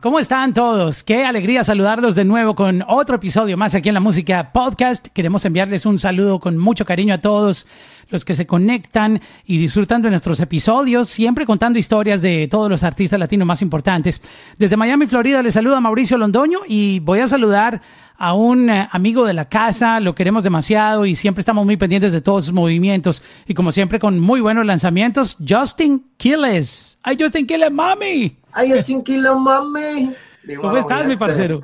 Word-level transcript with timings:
¿cómo 0.00 0.18
están 0.18 0.54
todos? 0.54 1.02
Qué 1.02 1.24
alegría 1.24 1.64
saludarlos 1.64 2.14
de 2.14 2.24
nuevo 2.24 2.54
con 2.54 2.84
otro 2.86 3.16
episodio 3.16 3.56
más 3.56 3.74
aquí 3.74 3.88
en 3.88 3.94
la 3.94 4.00
Música 4.00 4.52
Podcast. 4.52 5.08
Queremos 5.08 5.44
enviarles 5.44 5.86
un 5.86 5.98
saludo 5.98 6.38
con 6.40 6.58
mucho 6.58 6.84
cariño 6.84 7.14
a 7.14 7.20
todos 7.20 7.66
los 8.08 8.24
que 8.24 8.34
se 8.34 8.46
conectan 8.46 9.20
y 9.46 9.58
disfrutan 9.58 10.02
de 10.02 10.10
nuestros 10.10 10.40
episodios, 10.40 11.08
siempre 11.08 11.46
contando 11.46 11.78
historias 11.78 12.22
de 12.22 12.48
todos 12.50 12.70
los 12.70 12.84
artistas 12.84 13.18
latinos 13.18 13.46
más 13.46 13.62
importantes. 13.62 14.22
Desde 14.58 14.76
Miami, 14.76 15.06
Florida, 15.06 15.42
les 15.42 15.54
saluda 15.54 15.80
Mauricio 15.80 16.16
Londoño 16.18 16.60
y 16.68 17.00
voy 17.00 17.20
a 17.20 17.28
saludar 17.28 17.80
a 18.18 18.34
un 18.34 18.70
eh, 18.70 18.88
amigo 18.90 19.24
de 19.24 19.34
la 19.34 19.48
casa, 19.48 20.00
lo 20.00 20.14
queremos 20.14 20.42
demasiado 20.42 21.06
y 21.06 21.14
siempre 21.14 21.40
estamos 21.40 21.64
muy 21.64 21.76
pendientes 21.76 22.12
de 22.12 22.20
todos 22.20 22.46
sus 22.46 22.54
movimientos 22.54 23.22
y 23.46 23.54
como 23.54 23.72
siempre 23.72 23.98
con 23.98 24.18
muy 24.20 24.40
buenos 24.40 24.66
lanzamientos, 24.66 25.36
Justin 25.46 26.10
Quiles. 26.16 26.98
¡Ay, 27.02 27.16
Justin 27.20 27.46
Quiles, 27.46 27.70
mami! 27.70 28.36
¡Ay, 28.52 28.72
Justin 28.72 29.02
Quiles, 29.02 29.34
mami! 29.34 30.14
¿Cómo 30.60 30.76
estás, 30.76 31.06
mi 31.06 31.16
parcero? 31.16 31.62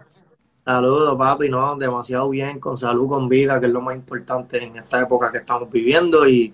Saludos, 0.64 1.16
papi, 1.18 1.48
no, 1.48 1.76
demasiado 1.76 2.28
bien, 2.30 2.60
con 2.60 2.76
salud, 2.76 3.08
con 3.08 3.28
vida, 3.28 3.58
que 3.58 3.66
es 3.66 3.72
lo 3.72 3.80
más 3.80 3.96
importante 3.96 4.62
en 4.62 4.76
esta 4.76 5.00
época 5.00 5.32
que 5.32 5.38
estamos 5.38 5.68
viviendo 5.70 6.28
y, 6.28 6.52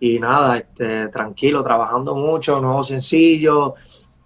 y 0.00 0.18
nada, 0.18 0.56
este, 0.56 1.08
tranquilo, 1.08 1.62
trabajando 1.62 2.14
mucho, 2.14 2.58
nuevo 2.58 2.82
sencillo, 2.82 3.74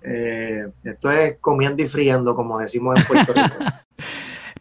eh, 0.07 0.69
esto 0.85 1.11
es 1.11 1.39
comiendo 1.41 1.83
y 1.83 1.87
friendo, 1.87 2.35
como 2.35 2.59
decimos 2.59 2.97
en 2.97 3.07
Puerto 3.07 3.33
Rico. 3.35 3.55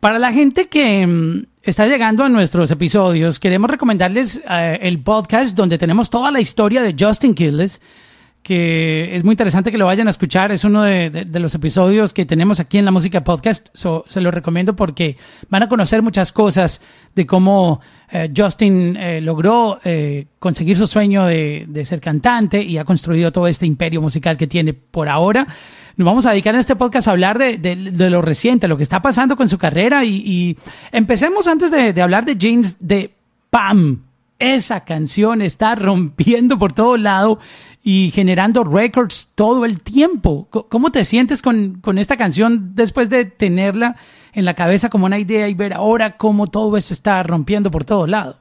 Para 0.03 0.19
la 0.19 0.33
gente 0.33 0.67
que 0.67 1.07
mm, 1.07 1.45
está 1.61 1.87
llegando 1.87 2.25
a 2.25 2.27
nuestros 2.27 2.69
episodios, 2.71 3.39
queremos 3.39 3.71
recomendarles 3.71 4.43
eh, 4.49 4.77
el 4.81 4.99
podcast 4.99 5.55
donde 5.55 5.77
tenemos 5.77 6.09
toda 6.09 6.29
la 6.29 6.41
historia 6.41 6.81
de 6.81 6.93
Justin 6.99 7.33
Quiles, 7.33 7.79
que 8.43 9.15
es 9.15 9.23
muy 9.23 9.33
interesante 9.33 9.71
que 9.71 9.77
lo 9.77 9.85
vayan 9.85 10.07
a 10.07 10.09
escuchar. 10.11 10.51
Es 10.51 10.63
uno 10.63 10.83
de, 10.83 11.25
los 11.39 11.55
episodios 11.55 12.13
que 12.13 12.25
tenemos 12.25 12.59
aquí 12.59 12.77
en 12.77 12.85
la 12.85 12.91
música 12.91 13.23
podcast. 13.23 13.69
se 13.73 14.21
lo 14.21 14.29
recomiendo 14.29 14.75
porque 14.75 15.17
van 15.49 15.63
a 15.63 15.69
conocer 15.69 16.01
muchas 16.01 16.31
cosas 16.31 16.81
de 17.15 17.25
cómo 17.25 17.79
eh, 18.11 18.31
Justin 18.35 18.97
eh, 18.97 19.21
logró 19.21 19.79
conseguir 20.39 20.77
su 20.77 20.85
sueño 20.85 21.25
de, 21.25 21.83
ser 21.85 22.01
cantante 22.01 22.61
y 22.61 22.77
ha 22.77 22.85
construido 22.85 23.31
todo 23.31 23.47
este 23.47 23.65
imperio 23.65 24.01
musical 24.01 24.37
que 24.37 24.47
tiene 24.47 24.73
por 24.73 25.09
ahora 25.09 25.47
nos 25.95 26.05
vamos 26.05 26.25
a 26.25 26.31
dedicar 26.31 26.55
en 26.55 26.59
este 26.59 26.75
podcast 26.75 27.07
a 27.07 27.11
hablar 27.11 27.37
de, 27.37 27.75
lo 27.75 28.21
reciente, 28.21 28.67
lo 28.67 28.77
que 28.77 28.83
está 28.83 29.01
pasando 29.01 29.35
con 29.35 29.47
su 29.47 29.57
carrera 29.57 30.03
y, 30.03 30.57
empecemos 30.91 31.47
antes 31.47 31.71
de, 31.71 32.01
hablar 32.01 32.25
de 32.25 32.35
Jeans 32.35 32.77
de 32.79 33.13
Pam. 33.49 34.01
Esa 34.43 34.83
canción 34.83 35.41
está 35.41 35.73
rompiendo 35.73 36.59
por 36.59 36.73
todo 36.73 36.97
lado 36.97 37.39
y 37.81 38.11
generando 38.11 38.65
records 38.65 39.31
todo 39.35 39.63
el 39.63 39.79
tiempo. 39.79 40.49
¿Cómo 40.51 40.91
te 40.91 41.05
sientes 41.05 41.41
con, 41.41 41.75
con 41.75 41.97
esta 41.97 42.17
canción 42.17 42.75
después 42.75 43.09
de 43.09 43.23
tenerla 43.23 43.95
en 44.33 44.43
la 44.43 44.53
cabeza 44.53 44.89
como 44.89 45.05
una 45.05 45.17
idea 45.17 45.47
y 45.47 45.53
ver 45.53 45.71
ahora 45.73 46.17
cómo 46.17 46.47
todo 46.47 46.75
eso 46.75 46.93
está 46.93 47.23
rompiendo 47.23 47.71
por 47.71 47.85
todo 47.85 48.05
lado? 48.05 48.37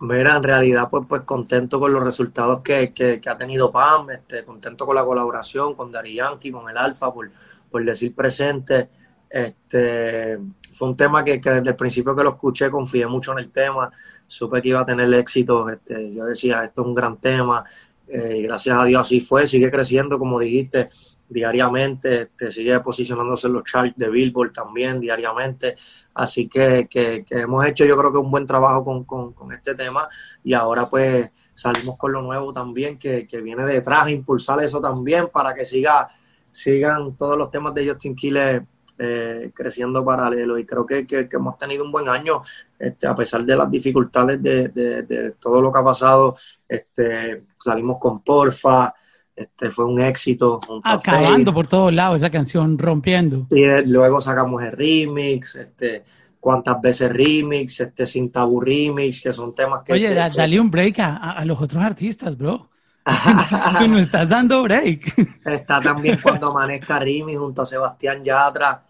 Mira, 0.00 0.38
en 0.38 0.42
realidad, 0.42 0.88
pues, 0.90 1.04
pues 1.06 1.20
contento 1.24 1.78
con 1.78 1.92
los 1.92 2.02
resultados 2.02 2.60
que, 2.60 2.94
que, 2.94 3.20
ha 3.26 3.36
tenido 3.36 3.70
Pam, 3.70 4.08
este, 4.08 4.42
contento 4.42 4.86
con 4.86 4.96
la 4.96 5.04
colaboración 5.04 5.74
con 5.74 5.92
Dari 5.92 6.14
Yankee, 6.14 6.50
con 6.50 6.70
el 6.70 6.78
Alfa, 6.78 7.12
por, 7.12 7.30
por 7.70 7.84
decir 7.84 8.14
presente. 8.14 8.88
Este, 9.28 10.38
fue 10.72 10.88
un 10.88 10.96
tema 10.96 11.22
que, 11.22 11.42
que, 11.42 11.50
desde 11.50 11.68
el 11.68 11.76
principio 11.76 12.16
que 12.16 12.24
lo 12.24 12.30
escuché 12.30 12.70
confié 12.70 13.06
mucho 13.06 13.32
en 13.32 13.40
el 13.40 13.50
tema, 13.50 13.90
supe 14.30 14.62
que 14.62 14.68
iba 14.68 14.80
a 14.80 14.86
tener 14.86 15.12
éxito. 15.14 15.68
Este, 15.68 16.14
yo 16.14 16.24
decía, 16.24 16.62
esto 16.62 16.82
es 16.82 16.86
un 16.86 16.94
gran 16.94 17.16
tema, 17.16 17.64
eh, 18.06 18.38
y 18.38 18.42
gracias 18.42 18.78
a 18.78 18.84
Dios 18.84 19.00
así 19.00 19.20
fue, 19.20 19.46
sigue 19.46 19.70
creciendo, 19.70 20.18
como 20.18 20.38
dijiste, 20.38 20.88
diariamente, 21.28 22.26
te 22.36 22.50
sigue 22.50 22.78
posicionándose 22.80 23.48
en 23.48 23.52
los 23.54 23.64
charts 23.64 23.94
de 23.96 24.08
Billboard 24.08 24.52
también 24.52 25.00
diariamente, 25.00 25.74
así 26.14 26.48
que, 26.48 26.88
que, 26.88 27.24
hemos 27.30 27.64
hecho 27.66 27.84
yo 27.84 27.96
creo 27.96 28.10
que 28.10 28.18
un 28.18 28.30
buen 28.30 28.46
trabajo 28.46 28.84
con, 28.84 29.04
con, 29.04 29.32
con, 29.32 29.52
este 29.52 29.76
tema 29.76 30.08
y 30.42 30.54
ahora 30.54 30.90
pues 30.90 31.30
salimos 31.54 31.96
con 31.96 32.12
lo 32.12 32.22
nuevo 32.22 32.52
también 32.52 32.98
que, 32.98 33.28
que 33.28 33.40
viene 33.40 33.64
detrás, 33.64 34.10
impulsar 34.10 34.60
eso 34.60 34.80
también 34.80 35.28
para 35.32 35.54
que 35.54 35.64
siga, 35.64 36.08
sigan 36.50 37.16
todos 37.16 37.38
los 37.38 37.48
temas 37.48 37.74
de 37.74 37.90
Justin 37.90 38.16
Quiles 38.16 38.62
eh, 39.02 39.50
creciendo 39.54 40.04
paralelo 40.04 40.58
y 40.58 40.66
creo 40.66 40.84
que, 40.84 41.06
que, 41.06 41.26
hemos 41.32 41.56
tenido 41.56 41.84
un 41.84 41.90
buen 41.90 42.06
año 42.06 42.42
este, 42.80 43.06
a 43.06 43.14
pesar 43.14 43.44
de 43.44 43.54
las 43.54 43.70
dificultades 43.70 44.42
de, 44.42 44.68
de, 44.68 45.02
de 45.02 45.30
todo 45.32 45.60
lo 45.60 45.70
que 45.70 45.78
ha 45.78 45.84
pasado 45.84 46.34
este, 46.66 47.44
salimos 47.58 47.98
con 47.98 48.22
Porfa 48.22 48.94
este 49.40 49.70
fue 49.70 49.86
un 49.86 50.00
éxito. 50.00 50.60
Acabando 50.84 51.54
por 51.54 51.66
todos 51.66 51.92
lados 51.92 52.16
esa 52.16 52.30
canción, 52.30 52.78
rompiendo. 52.78 53.46
Y 53.50 53.64
luego 53.88 54.20
sacamos 54.20 54.62
el 54.62 54.72
remix, 54.72 55.56
este, 55.56 56.04
cuántas 56.38 56.78
veces 56.80 57.10
remix, 57.10 57.80
este 57.80 58.04
sin 58.04 58.30
tabú 58.30 58.60
remix, 58.60 59.22
que 59.22 59.32
son 59.32 59.54
temas 59.54 59.82
que... 59.82 59.94
Oye, 59.94 60.12
dale 60.12 60.60
un 60.60 60.70
break 60.70 60.98
a, 60.98 61.42
los 61.46 61.58
otros 61.60 61.82
artistas, 61.82 62.36
bro. 62.36 62.68
Tú 63.78 63.88
no 63.88 63.98
estás 63.98 64.28
dando 64.28 64.62
break. 64.62 65.40
Está 65.46 65.80
también 65.80 66.18
cuando 66.22 66.50
amanezca 66.50 66.98
remix 66.98 67.38
junto 67.38 67.62
a 67.62 67.66
Sebastián 67.66 68.22
Yatra. 68.22 68.84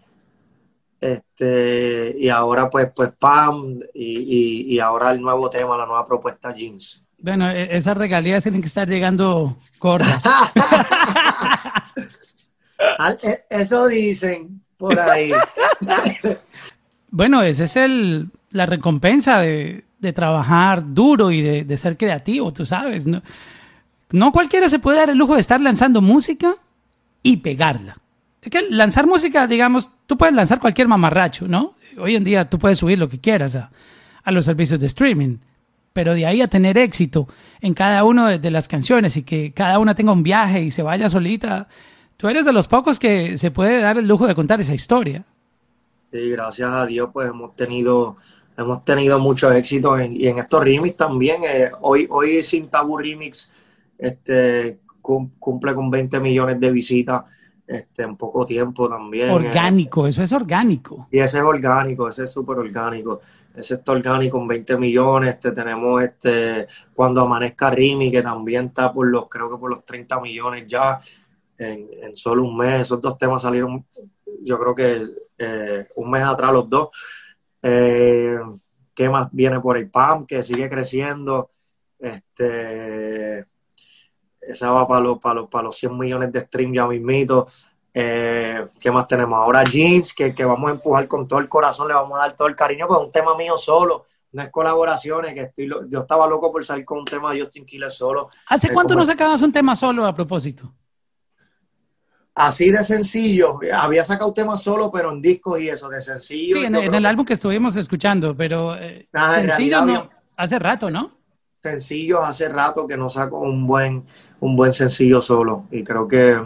Este, 1.00 2.14
y 2.18 2.28
ahora 2.28 2.68
pues, 2.68 2.90
pues 2.94 3.12
Pam, 3.18 3.80
y, 3.94 4.18
y, 4.18 4.74
y 4.74 4.80
ahora 4.80 5.10
el 5.12 5.20
nuevo 5.20 5.48
tema, 5.48 5.76
la 5.76 5.86
nueva 5.86 6.06
propuesta 6.06 6.54
Jeans. 6.54 7.02
Bueno, 7.22 7.50
e-, 7.50 7.74
esas 7.76 7.96
regalías 7.96 8.42
tienen 8.42 8.60
que 8.60 8.68
estar 8.68 8.88
llegando 8.88 9.56
cortas. 9.78 10.24
E-, 13.22 13.44
eso 13.50 13.88
dicen 13.88 14.62
por 14.76 14.98
ahí. 14.98 15.32
bueno, 17.10 17.42
esa 17.42 17.64
es 17.64 17.76
el, 17.76 18.30
la 18.50 18.66
recompensa 18.66 19.40
de, 19.40 19.84
trabajar 20.14 20.82
duro 20.94 21.30
y 21.30 21.42
de, 21.42 21.76
ser 21.76 21.98
creativo, 21.98 22.52
tú 22.52 22.64
sabes. 22.64 23.06
¿no? 23.06 23.22
no 24.10 24.32
cualquiera 24.32 24.68
se 24.70 24.78
puede 24.78 24.98
dar 24.98 25.10
el 25.10 25.18
lujo 25.18 25.34
de 25.34 25.40
estar 25.40 25.60
lanzando 25.60 26.00
música 26.00 26.56
y 27.22 27.36
pegarla. 27.38 27.98
Es 28.42 28.50
que 28.50 28.68
lanzar 28.70 29.06
música, 29.06 29.46
digamos, 29.46 29.90
tú 30.06 30.16
puedes 30.16 30.34
lanzar 30.34 30.60
cualquier 30.60 30.88
mamarracho, 30.88 31.46
¿no? 31.46 31.74
Hoy 31.98 32.16
en 32.16 32.24
día 32.24 32.48
tú 32.48 32.58
puedes 32.58 32.78
subir 32.78 32.98
lo 32.98 33.08
que 33.08 33.18
quieras 33.18 33.56
a, 33.56 33.70
a 34.22 34.30
los 34.30 34.44
servicios 34.44 34.80
de 34.80 34.86
streaming 34.86 35.38
pero 35.92 36.14
de 36.14 36.26
ahí 36.26 36.40
a 36.40 36.48
tener 36.48 36.78
éxito 36.78 37.28
en 37.60 37.74
cada 37.74 38.04
una 38.04 38.38
de, 38.38 38.50
las 38.50 38.68
canciones 38.68 39.16
y 39.16 39.22
que 39.22 39.52
cada 39.52 39.78
una 39.78 39.94
tenga 39.94 40.12
un 40.12 40.22
viaje 40.22 40.62
y 40.62 40.70
se 40.70 40.82
vaya 40.82 41.08
solita, 41.08 41.68
tú 42.16 42.28
eres 42.28 42.44
de 42.44 42.52
los 42.52 42.68
pocos 42.68 42.98
que 42.98 43.36
se 43.36 43.50
puede 43.50 43.80
dar 43.80 43.98
el 43.98 44.06
lujo 44.06 44.26
de 44.26 44.34
contar 44.34 44.60
esa 44.60 44.74
historia. 44.74 45.24
Sí, 46.12 46.30
gracias 46.30 46.70
a 46.70 46.86
Dios 46.86 47.10
pues 47.12 47.28
hemos 47.28 47.54
tenido 47.56 48.16
hemos 48.56 48.84
tenido 48.84 49.18
mucho 49.18 49.50
éxito 49.52 49.98
en, 49.98 50.14
y 50.16 50.26
en 50.26 50.38
estos 50.38 50.62
remix 50.62 50.96
también. 50.96 51.42
Eh, 51.44 51.70
hoy, 51.80 52.06
hoy 52.10 52.42
Sin 52.42 52.68
Tabú 52.68 52.98
Remix 52.98 53.50
este, 53.96 54.80
cumple 55.00 55.74
con 55.74 55.90
20 55.90 56.20
millones 56.20 56.60
de 56.60 56.70
visitas 56.70 57.22
este, 57.70 58.02
en 58.02 58.16
poco 58.16 58.44
tiempo 58.44 58.88
también. 58.88 59.30
Eh. 59.30 59.32
Orgánico, 59.32 60.06
eso 60.06 60.22
es 60.22 60.32
orgánico. 60.32 61.08
Y 61.10 61.18
ese 61.20 61.38
es 61.38 61.44
orgánico, 61.44 62.08
ese 62.08 62.24
es 62.24 62.30
súper 62.32 62.58
orgánico 62.58 63.20
ese 63.54 63.74
está 63.74 63.92
orgánico 63.92 64.38
con 64.38 64.46
20 64.46 64.76
millones, 64.78 65.30
este, 65.30 65.52
tenemos 65.52 66.02
este 66.02 66.66
cuando 66.94 67.22
amanezca 67.22 67.70
Rimi, 67.70 68.10
que 68.10 68.22
también 68.22 68.66
está 68.66 68.92
por 68.92 69.06
los, 69.06 69.28
creo 69.28 69.50
que 69.50 69.56
por 69.56 69.70
los 69.70 69.84
30 69.84 70.20
millones 70.20 70.66
ya 70.66 70.98
en, 71.58 72.14
solo 72.14 72.44
un 72.44 72.56
mes. 72.56 72.82
Esos 72.82 73.00
dos 73.00 73.18
temas 73.18 73.42
salieron, 73.42 73.84
yo 74.42 74.58
creo 74.58 74.74
que 74.74 75.04
eh, 75.38 75.86
un 75.96 76.10
mes 76.10 76.24
atrás 76.24 76.52
los 76.52 76.68
dos. 76.68 76.88
Eh, 77.62 78.38
¿Qué 78.94 79.08
más 79.08 79.28
viene 79.32 79.60
por 79.60 79.76
el 79.76 79.90
PAM? 79.90 80.26
Que 80.26 80.42
sigue 80.42 80.68
creciendo. 80.68 81.50
Este, 81.98 83.46
esa 84.50 84.70
va 84.70 84.86
para 84.86 85.00
los, 85.00 85.18
para 85.18 85.40
los, 85.40 85.48
para 85.48 85.64
los 85.64 85.76
100 85.76 85.98
millones 85.98 86.32
de 86.32 86.40
streams 86.40 86.74
ya 86.74 86.86
mismito. 86.86 87.46
Eh, 87.92 88.64
¿Qué 88.78 88.90
más 88.90 89.08
tenemos? 89.08 89.38
Ahora 89.38 89.64
Jeans, 89.64 90.14
que, 90.14 90.32
que, 90.34 90.44
vamos 90.44 90.70
a 90.70 90.74
empujar 90.74 91.08
con 91.08 91.26
todo 91.26 91.40
el 91.40 91.48
corazón, 91.48 91.88
le 91.88 91.94
vamos 91.94 92.18
a 92.18 92.22
dar 92.22 92.36
todo 92.36 92.48
el 92.48 92.54
cariño, 92.54 92.86
pues 92.86 93.00
un 93.00 93.10
tema 93.10 93.36
mío 93.36 93.56
solo, 93.56 94.06
no 94.32 94.42
es 94.42 94.50
colaboraciones, 94.50 95.34
que 95.34 95.42
estoy, 95.42 95.68
yo 95.88 96.00
estaba 96.00 96.26
loco 96.28 96.52
por 96.52 96.64
salir 96.64 96.84
con 96.84 96.98
un 96.98 97.04
tema 97.04 97.32
de 97.32 97.40
Justin 97.40 97.66
Quiles 97.66 97.94
solo. 97.94 98.30
¿Hace 98.46 98.68
eh, 98.68 98.70
cuánto 98.72 98.94
no 98.94 99.04
sacabas 99.04 99.42
un 99.42 99.52
tema 99.52 99.74
solo 99.74 100.06
a 100.06 100.14
propósito? 100.14 100.72
Así 102.32 102.70
de 102.70 102.82
sencillo, 102.84 103.58
había 103.74 104.04
sacado 104.04 104.28
un 104.28 104.34
tema 104.34 104.56
solo, 104.56 104.90
pero 104.92 105.10
en 105.10 105.20
discos 105.20 105.60
y 105.60 105.68
eso, 105.68 105.88
de 105.88 106.00
sencillo. 106.00 106.56
Sí, 106.56 106.64
en, 106.64 106.74
el 106.76 107.06
álbum 107.06 107.26
que 107.26 107.32
estuvimos 107.32 107.76
escuchando, 107.76 108.36
pero 108.36 108.76
eh, 108.76 109.08
sencillo 109.12 109.84
no, 109.84 110.10
hace 110.36 110.58
rato, 110.58 110.90
¿no? 110.90 111.19
Sencillo 111.62 112.22
hace 112.22 112.48
rato 112.48 112.86
que 112.86 112.96
no 112.96 113.08
saco 113.08 113.38
un 113.38 113.66
buen, 113.66 114.04
un 114.40 114.56
buen 114.56 114.72
sencillo 114.72 115.20
solo, 115.20 115.66
y 115.70 115.84
creo 115.84 116.08
que 116.08 116.40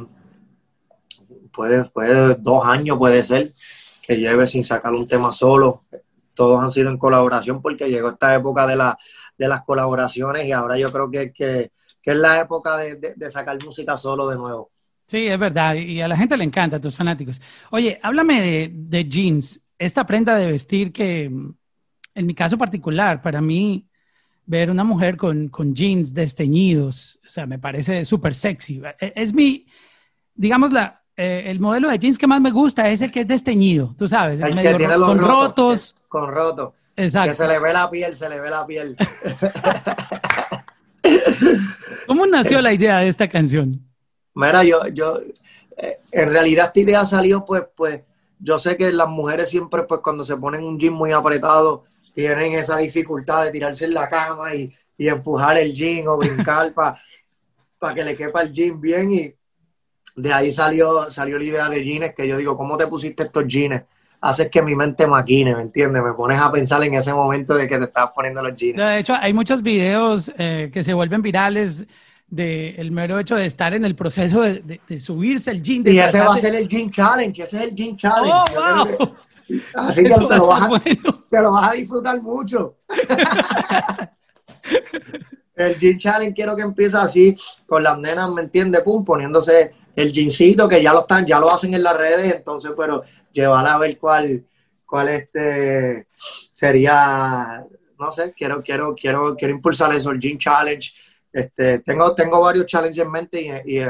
puede, 1.52 1.84
puede, 1.84 2.34
dos 2.34 2.66
años 2.66 2.98
puede 2.98 3.22
ser 3.22 3.52
que 4.02 4.16
lleve 4.16 4.46
sin 4.46 4.64
sacar 4.64 4.92
un 4.92 5.06
tema 5.06 5.32
solo. 5.32 5.84
Todos 6.34 6.62
han 6.62 6.70
sido 6.70 6.90
en 6.90 6.98
colaboración 6.98 7.62
porque 7.62 7.88
llegó 7.88 8.10
esta 8.10 8.34
época 8.34 8.66
de, 8.66 8.76
la, 8.76 8.98
de 9.38 9.48
las 9.48 9.62
colaboraciones 9.62 10.44
y 10.44 10.52
ahora 10.52 10.76
yo 10.76 10.88
creo 10.88 11.10
que, 11.10 11.32
que, 11.32 11.70
que 12.02 12.10
es 12.10 12.16
la 12.16 12.40
época 12.40 12.76
de, 12.76 13.14
de, 13.16 13.30
sacar 13.30 13.56
música 13.64 13.96
solo 13.96 14.28
de 14.28 14.36
nuevo. 14.36 14.70
Sí, 15.06 15.26
es 15.26 15.38
verdad, 15.38 15.74
y 15.74 16.00
a 16.00 16.08
la 16.08 16.16
gente 16.16 16.36
le 16.36 16.44
encanta, 16.44 16.76
a 16.76 16.80
tus 16.80 16.96
fanáticos. 16.96 17.40
Oye, 17.70 17.98
háblame 18.02 18.70
de, 18.70 19.04
jeans, 19.08 19.60
esta 19.78 20.06
prenda 20.06 20.34
de 20.36 20.46
vestir 20.46 20.92
que, 20.92 21.24
en 21.24 22.26
mi 22.26 22.34
caso 22.34 22.58
particular, 22.58 23.22
para 23.22 23.40
mí, 23.40 23.86
ver 24.46 24.70
una 24.70 24.84
mujer 24.84 25.16
con, 25.16 25.50
jeans 25.74 26.12
desteñidos, 26.12 27.18
o 27.24 27.28
sea, 27.28 27.46
me 27.46 27.58
parece 27.58 28.04
súper 28.04 28.34
sexy. 28.34 28.82
E, 29.00 29.12
es 29.16 29.34
mi, 29.34 29.66
digamos, 30.34 30.72
la, 30.72 31.02
eh, 31.16 31.44
el 31.46 31.60
modelo 31.60 31.88
de 31.88 31.98
jeans 31.98 32.18
que 32.18 32.26
más 32.26 32.40
me 32.40 32.50
gusta 32.50 32.88
es 32.88 33.00
el 33.00 33.10
que 33.10 33.20
es 33.20 33.28
desteñido, 33.28 33.94
tú 33.96 34.08
sabes, 34.08 34.40
el 34.40 34.54
que 34.56 34.74
tiene 34.74 34.98
los 34.98 35.08
con 35.08 35.18
rotos. 35.18 35.96
Con 36.08 36.30
rotos. 36.30 36.74
Exacto. 36.96 37.30
Que 37.30 37.36
se 37.36 37.48
le 37.48 37.58
ve 37.58 37.72
la 37.72 37.90
piel, 37.90 38.14
se 38.14 38.28
le 38.28 38.40
ve 38.40 38.50
la 38.50 38.66
piel. 38.66 38.96
¿Cómo 42.06 42.26
nació 42.26 42.60
la 42.62 42.72
idea 42.72 42.98
de 42.98 43.08
esta 43.08 43.28
canción? 43.28 43.80
Mira, 44.34 44.62
yo, 44.64 44.86
yo, 44.88 45.20
eh, 45.76 45.96
en 46.12 46.30
realidad 46.30 46.66
esta 46.66 46.80
idea 46.80 47.04
salió, 47.04 47.44
pues, 47.44 47.64
pues, 47.74 48.02
yo 48.38 48.58
sé 48.58 48.76
que 48.76 48.92
las 48.92 49.08
mujeres 49.08 49.48
siempre, 49.48 49.84
pues, 49.84 50.00
cuando 50.02 50.24
se 50.24 50.36
ponen 50.36 50.64
un 50.64 50.78
jean 50.78 50.92
muy 50.92 51.12
apretado, 51.12 51.84
tienen 52.14 52.54
esa 52.54 52.78
dificultad 52.78 53.44
de 53.44 53.50
tirarse 53.50 53.84
en 53.84 53.94
la 53.94 54.08
cama 54.08 54.54
y, 54.54 54.72
empujar 54.96 55.58
el 55.58 55.74
jean 55.74 56.06
o 56.06 56.16
brincar 56.16 56.72
para 56.72 57.94
que 57.94 58.04
le 58.04 58.16
quepa 58.16 58.42
el 58.42 58.52
jean 58.52 58.80
bien 58.80 59.10
y 59.12 59.34
de 60.16 60.32
ahí 60.32 60.52
salió, 60.52 61.10
salió 61.10 61.36
la 61.36 61.44
idea 61.44 61.68
de 61.68 61.84
jeans 61.84 62.14
que 62.14 62.28
yo 62.28 62.36
digo, 62.36 62.56
¿cómo 62.56 62.76
te 62.76 62.86
pusiste 62.86 63.24
estos 63.24 63.46
jeans? 63.46 63.82
Haces 64.20 64.48
que 64.48 64.62
mi 64.62 64.74
mente 64.74 65.06
maquine, 65.06 65.54
¿me 65.54 65.62
entiendes? 65.62 66.02
Me 66.02 66.12
pones 66.14 66.38
a 66.38 66.50
pensar 66.50 66.82
en 66.84 66.94
ese 66.94 67.12
momento 67.12 67.54
de 67.54 67.68
que 67.68 67.76
te 67.76 67.84
estabas 67.84 68.12
poniendo 68.14 68.40
los 68.40 68.54
jeans. 68.54 68.78
De 68.78 68.98
hecho, 68.98 69.14
hay 69.14 69.34
muchos 69.34 69.60
videos 69.60 70.32
eh, 70.38 70.70
que 70.72 70.82
se 70.82 70.94
vuelven 70.94 71.20
virales 71.20 71.84
del 72.28 72.74
el 72.78 72.90
mero 72.90 73.18
hecho 73.18 73.36
de 73.36 73.44
estar 73.44 73.74
en 73.74 73.84
el 73.84 73.94
proceso 73.94 74.40
de, 74.40 74.80
subirse 74.98 75.50
el 75.50 75.62
jean. 75.62 75.82
y 75.86 75.98
ese 75.98 76.20
va 76.20 76.34
a 76.34 76.38
ser 76.38 76.54
el 76.54 76.68
jean 76.68 76.90
challenge, 76.90 77.42
ese 77.42 77.56
es 77.56 77.62
el 77.64 77.74
jean 77.74 77.96
challenge. 77.96 78.54
Oh, 78.56 78.88
wow. 78.88 79.14
Así 79.74 80.02
que 80.02 80.08
te 80.08 80.20
lo, 80.20 80.46
vas 80.46 80.62
a, 80.62 80.68
lo, 81.40 81.52
vas 81.52 81.70
a, 81.70 81.72
disfrutar 81.74 82.20
mucho. 82.20 82.76
el 85.54 85.78
jean 85.78 85.98
challenge 85.98 86.34
quiero 86.34 86.56
que 86.56 86.62
empiece 86.62 86.96
así, 86.96 87.36
con 87.66 87.82
las 87.82 87.98
nenas, 87.98 88.30
¿me 88.30 88.42
entiendes? 88.42 88.82
Pum, 88.82 89.04
poniéndose 89.04 89.74
el 89.94 90.12
jeansito, 90.12 90.68
que 90.68 90.82
ya 90.82 90.92
lo 90.92 91.00
están, 91.00 91.24
ya 91.26 91.38
lo 91.38 91.52
hacen 91.52 91.74
en 91.74 91.82
las 91.82 91.96
redes, 91.96 92.34
entonces, 92.34 92.72
pero 92.76 93.04
llevar 93.32 93.66
a 93.66 93.78
ver 93.78 93.96
cuál, 93.98 94.44
cuál 94.84 95.08
este 95.08 96.08
sería, 96.52 97.64
no 97.98 98.12
sé, 98.12 98.32
quiero, 98.36 98.62
quiero, 98.62 98.94
quiero, 98.94 99.36
quiero 99.36 99.54
impulsar 99.54 99.94
eso, 99.94 100.10
el 100.10 100.20
jean 100.20 100.38
challenge 100.38 100.92
este, 101.34 101.80
tengo, 101.80 102.14
tengo 102.14 102.40
varios 102.40 102.64
challenges 102.66 103.04
en 103.04 103.10
mente 103.10 103.42
y, 103.66 103.78
y, 103.78 103.84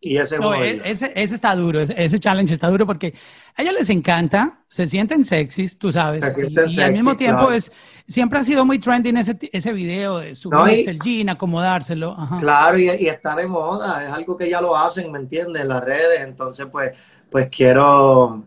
em, 0.00 0.16
ese, 0.16 0.38
no, 0.38 0.54
e, 0.54 0.80
ese, 0.84 1.12
ese, 1.14 1.34
está 1.34 1.54
duro, 1.54 1.80
ese, 1.80 2.18
challenge 2.18 2.52
está 2.52 2.68
duro 2.68 2.86
porque 2.86 3.14
a 3.56 3.62
ellas 3.62 3.74
les 3.74 3.90
encanta, 3.90 4.60
se 4.68 4.86
sienten 4.86 5.24
sexys, 5.24 5.78
tú 5.78 5.90
sabes, 5.90 6.38
y, 6.38 6.80
al 6.80 6.92
mismo 6.92 7.16
tiempo 7.16 7.50
es 7.50 7.72
siempre 8.06 8.38
ha 8.38 8.44
sido 8.44 8.64
muy 8.64 8.78
trending 8.78 9.16
ese, 9.16 9.36
ese 9.52 9.72
video 9.72 10.18
de 10.18 10.34
subirse 10.34 10.90
el 10.90 10.98
jean, 10.98 11.28
acomodárselo. 11.28 12.16
Claro, 12.38 12.78
y, 12.78 12.88
está 12.88 13.36
de 13.36 13.46
moda, 13.46 14.04
es 14.04 14.12
algo 14.12 14.36
que 14.36 14.48
ya 14.48 14.60
lo 14.60 14.76
hacen, 14.76 15.12
¿me 15.12 15.18
entiendes? 15.18 15.62
En 15.62 15.68
las 15.68 15.84
redes, 15.84 16.20
entonces 16.22 16.66
pues, 16.72 16.92
pues 17.30 17.48
quiero, 17.50 18.44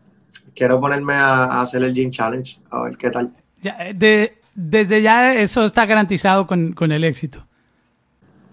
quiero 0.56 0.80
ponerme 0.82 1.14
a, 1.14 1.62
hacer 1.62 1.84
el 1.84 1.94
jean 1.94 2.12
challenge, 2.12 2.60
a 2.72 2.84
ver 2.84 2.98
qué 2.98 3.10
tal. 3.12 3.32
Eh, 3.64 3.94
de, 3.94 4.38
desde 4.56 5.02
ya 5.02 5.36
eso 5.36 5.64
está 5.64 5.86
garantizado 5.86 6.48
con, 6.48 6.74
con 6.74 6.92
el 6.92 7.04
éxito. 7.04 7.46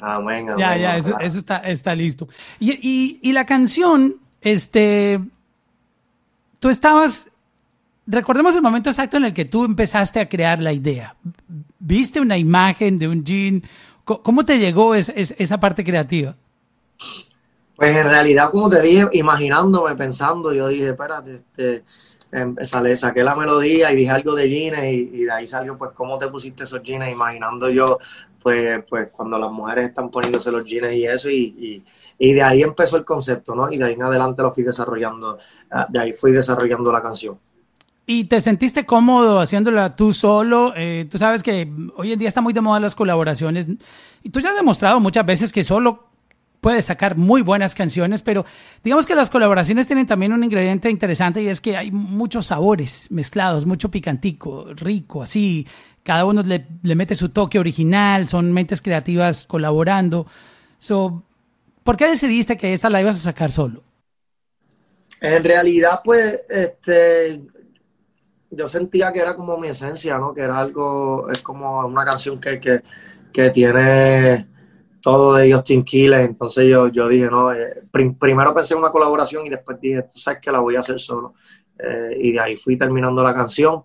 Amén, 0.00 0.46
Ya, 0.58 0.76
ya, 0.76 0.96
eso, 0.96 1.16
está, 1.18 1.58
está 1.58 1.94
listo. 1.94 2.28
Y, 2.60 3.18
y, 3.22 3.32
la 3.32 3.46
canción, 3.46 4.16
este, 4.40 5.20
tú 6.60 6.68
estabas, 6.68 7.28
recordemos 8.06 8.54
el 8.54 8.62
momento 8.62 8.90
exacto 8.90 9.16
en 9.16 9.24
el 9.24 9.34
que 9.34 9.44
tú 9.44 9.64
empezaste 9.64 10.20
a 10.20 10.28
crear 10.28 10.60
la 10.60 10.72
idea. 10.72 11.16
¿Viste 11.78 12.20
una 12.20 12.36
imagen 12.36 12.98
de 12.98 13.08
un 13.08 13.24
jean? 13.24 13.62
¿Cómo 14.04 14.44
te 14.44 14.58
llegó 14.58 14.94
esa 14.94 15.60
parte 15.60 15.84
creativa? 15.84 16.34
Pues 17.76 17.96
en 17.96 18.08
realidad, 18.08 18.50
como 18.50 18.68
te 18.68 18.80
dije, 18.80 19.06
imaginándome, 19.12 19.94
pensando, 19.94 20.52
yo 20.52 20.68
dije, 20.68 20.88
espérate, 20.88 21.36
este, 21.36 21.84
em, 22.32 22.56
saqué 22.96 23.22
la 23.22 23.36
melodía 23.36 23.92
y 23.92 23.96
dije 23.96 24.10
algo 24.10 24.34
de 24.34 24.48
jeans 24.48 24.78
y, 24.82 25.10
y, 25.12 25.24
de 25.24 25.30
ahí 25.30 25.46
salió, 25.46 25.78
pues, 25.78 25.92
cómo 25.94 26.18
te 26.18 26.28
pusiste 26.28 26.64
esos 26.64 26.82
jeans, 26.82 27.08
imaginando 27.08 27.70
yo 27.70 27.98
pues, 28.48 28.82
pues 28.88 29.08
cuando 29.12 29.38
las 29.38 29.52
mujeres 29.52 29.88
están 29.88 30.10
poniéndose 30.10 30.50
los 30.50 30.64
jeans 30.64 30.90
y 30.94 31.04
eso, 31.04 31.28
y, 31.28 31.84
de 32.18 32.42
ahí 32.42 32.62
empezó 32.62 32.96
el 32.96 33.04
concepto, 33.04 33.54
¿no? 33.54 33.70
Y 33.70 33.76
de 33.76 33.84
ahí 33.84 33.92
en 33.92 34.02
adelante 34.02 34.40
lo 34.40 34.54
fui 34.54 34.62
desarrollando, 34.62 35.38
ah, 35.70 35.86
de 35.86 35.98
ahí 35.98 36.12
fui 36.14 36.32
desarrollando 36.32 36.90
la 36.90 37.02
canción. 37.02 37.38
¿Y 38.06 38.24
te 38.24 38.40
sentiste 38.40 38.86
cómodo 38.86 39.38
haciéndola 39.38 39.94
tú 39.96 40.14
solo? 40.14 40.72
Eh, 40.74 41.06
tú 41.10 41.18
sabes 41.18 41.42
que 41.42 41.70
hoy 41.96 42.14
en 42.14 42.18
día 42.18 42.28
está 42.28 42.40
muy 42.40 42.54
de 42.54 42.62
moda 42.62 42.80
las 42.80 42.94
colaboraciones 42.94 43.66
y 44.22 44.30
tú 44.30 44.40
ya 44.40 44.48
has 44.48 44.56
demostrado 44.56 44.98
muchas 44.98 45.26
veces 45.26 45.52
que 45.52 45.62
solo 45.62 46.08
puedes 46.62 46.86
sacar 46.86 47.18
muy 47.18 47.42
buenas 47.42 47.74
canciones, 47.74 48.22
pero 48.22 48.46
digamos 48.82 49.04
que 49.04 49.14
las 49.14 49.28
colaboraciones 49.28 49.86
tienen 49.86 50.06
también 50.06 50.32
un 50.32 50.42
ingrediente 50.42 50.90
interesante 50.90 51.42
y 51.42 51.48
es 51.48 51.60
que 51.60 51.76
hay 51.76 51.90
muchos 51.90 52.46
sabores 52.46 53.10
mezclados, 53.10 53.66
mucho 53.66 53.90
picantico, 53.90 54.68
rico, 54.74 55.22
así, 55.22 55.66
cada 56.08 56.24
uno 56.24 56.42
le, 56.42 56.64
mete 56.94 57.14
su 57.14 57.28
toque 57.28 57.58
original, 57.58 58.28
son 58.28 58.50
mentes 58.50 58.80
creativas 58.80 59.44
colaborando. 59.44 60.26
So, 60.78 61.22
¿Por 61.84 61.98
qué 61.98 62.08
decidiste 62.08 62.56
que 62.56 62.72
esta 62.72 62.88
la 62.88 63.02
ibas 63.02 63.16
a 63.16 63.20
sacar 63.20 63.52
solo? 63.52 63.82
En 65.20 65.44
realidad, 65.44 66.00
pues, 66.02 66.40
este, 66.48 67.42
yo 68.50 68.68
sentía 68.68 69.12
que 69.12 69.18
era 69.18 69.36
como 69.36 69.58
mi 69.58 69.68
esencia, 69.68 70.16
¿no? 70.16 70.32
Que 70.32 70.40
era 70.40 70.58
algo, 70.58 71.30
es 71.30 71.42
como 71.42 71.80
una 71.80 72.06
canción 72.06 72.40
que, 72.40 72.58
que, 72.58 73.50
tiene 73.50 74.48
todo 75.02 75.34
de 75.34 75.52
Justin 75.52 75.84
Quiles, 75.84 76.20
entonces 76.20 76.70
yo, 76.70 76.88
yo 76.88 77.06
dije, 77.06 77.26
no, 77.26 77.52
eh, 77.52 77.82
primero 78.18 78.54
pensé 78.54 78.72
en 78.72 78.80
una 78.80 78.90
colaboración 78.90 79.46
y 79.46 79.50
después 79.50 79.78
dije, 79.78 80.04
tú 80.04 80.18
sabes 80.18 80.40
que 80.40 80.50
la 80.50 80.60
voy 80.60 80.76
a 80.76 80.80
hacer 80.80 80.98
solo. 80.98 81.34
Eh, 81.78 82.16
y 82.18 82.32
de 82.32 82.40
ahí 82.40 82.56
fui 82.56 82.78
terminando 82.78 83.22
la 83.22 83.34
canción 83.34 83.84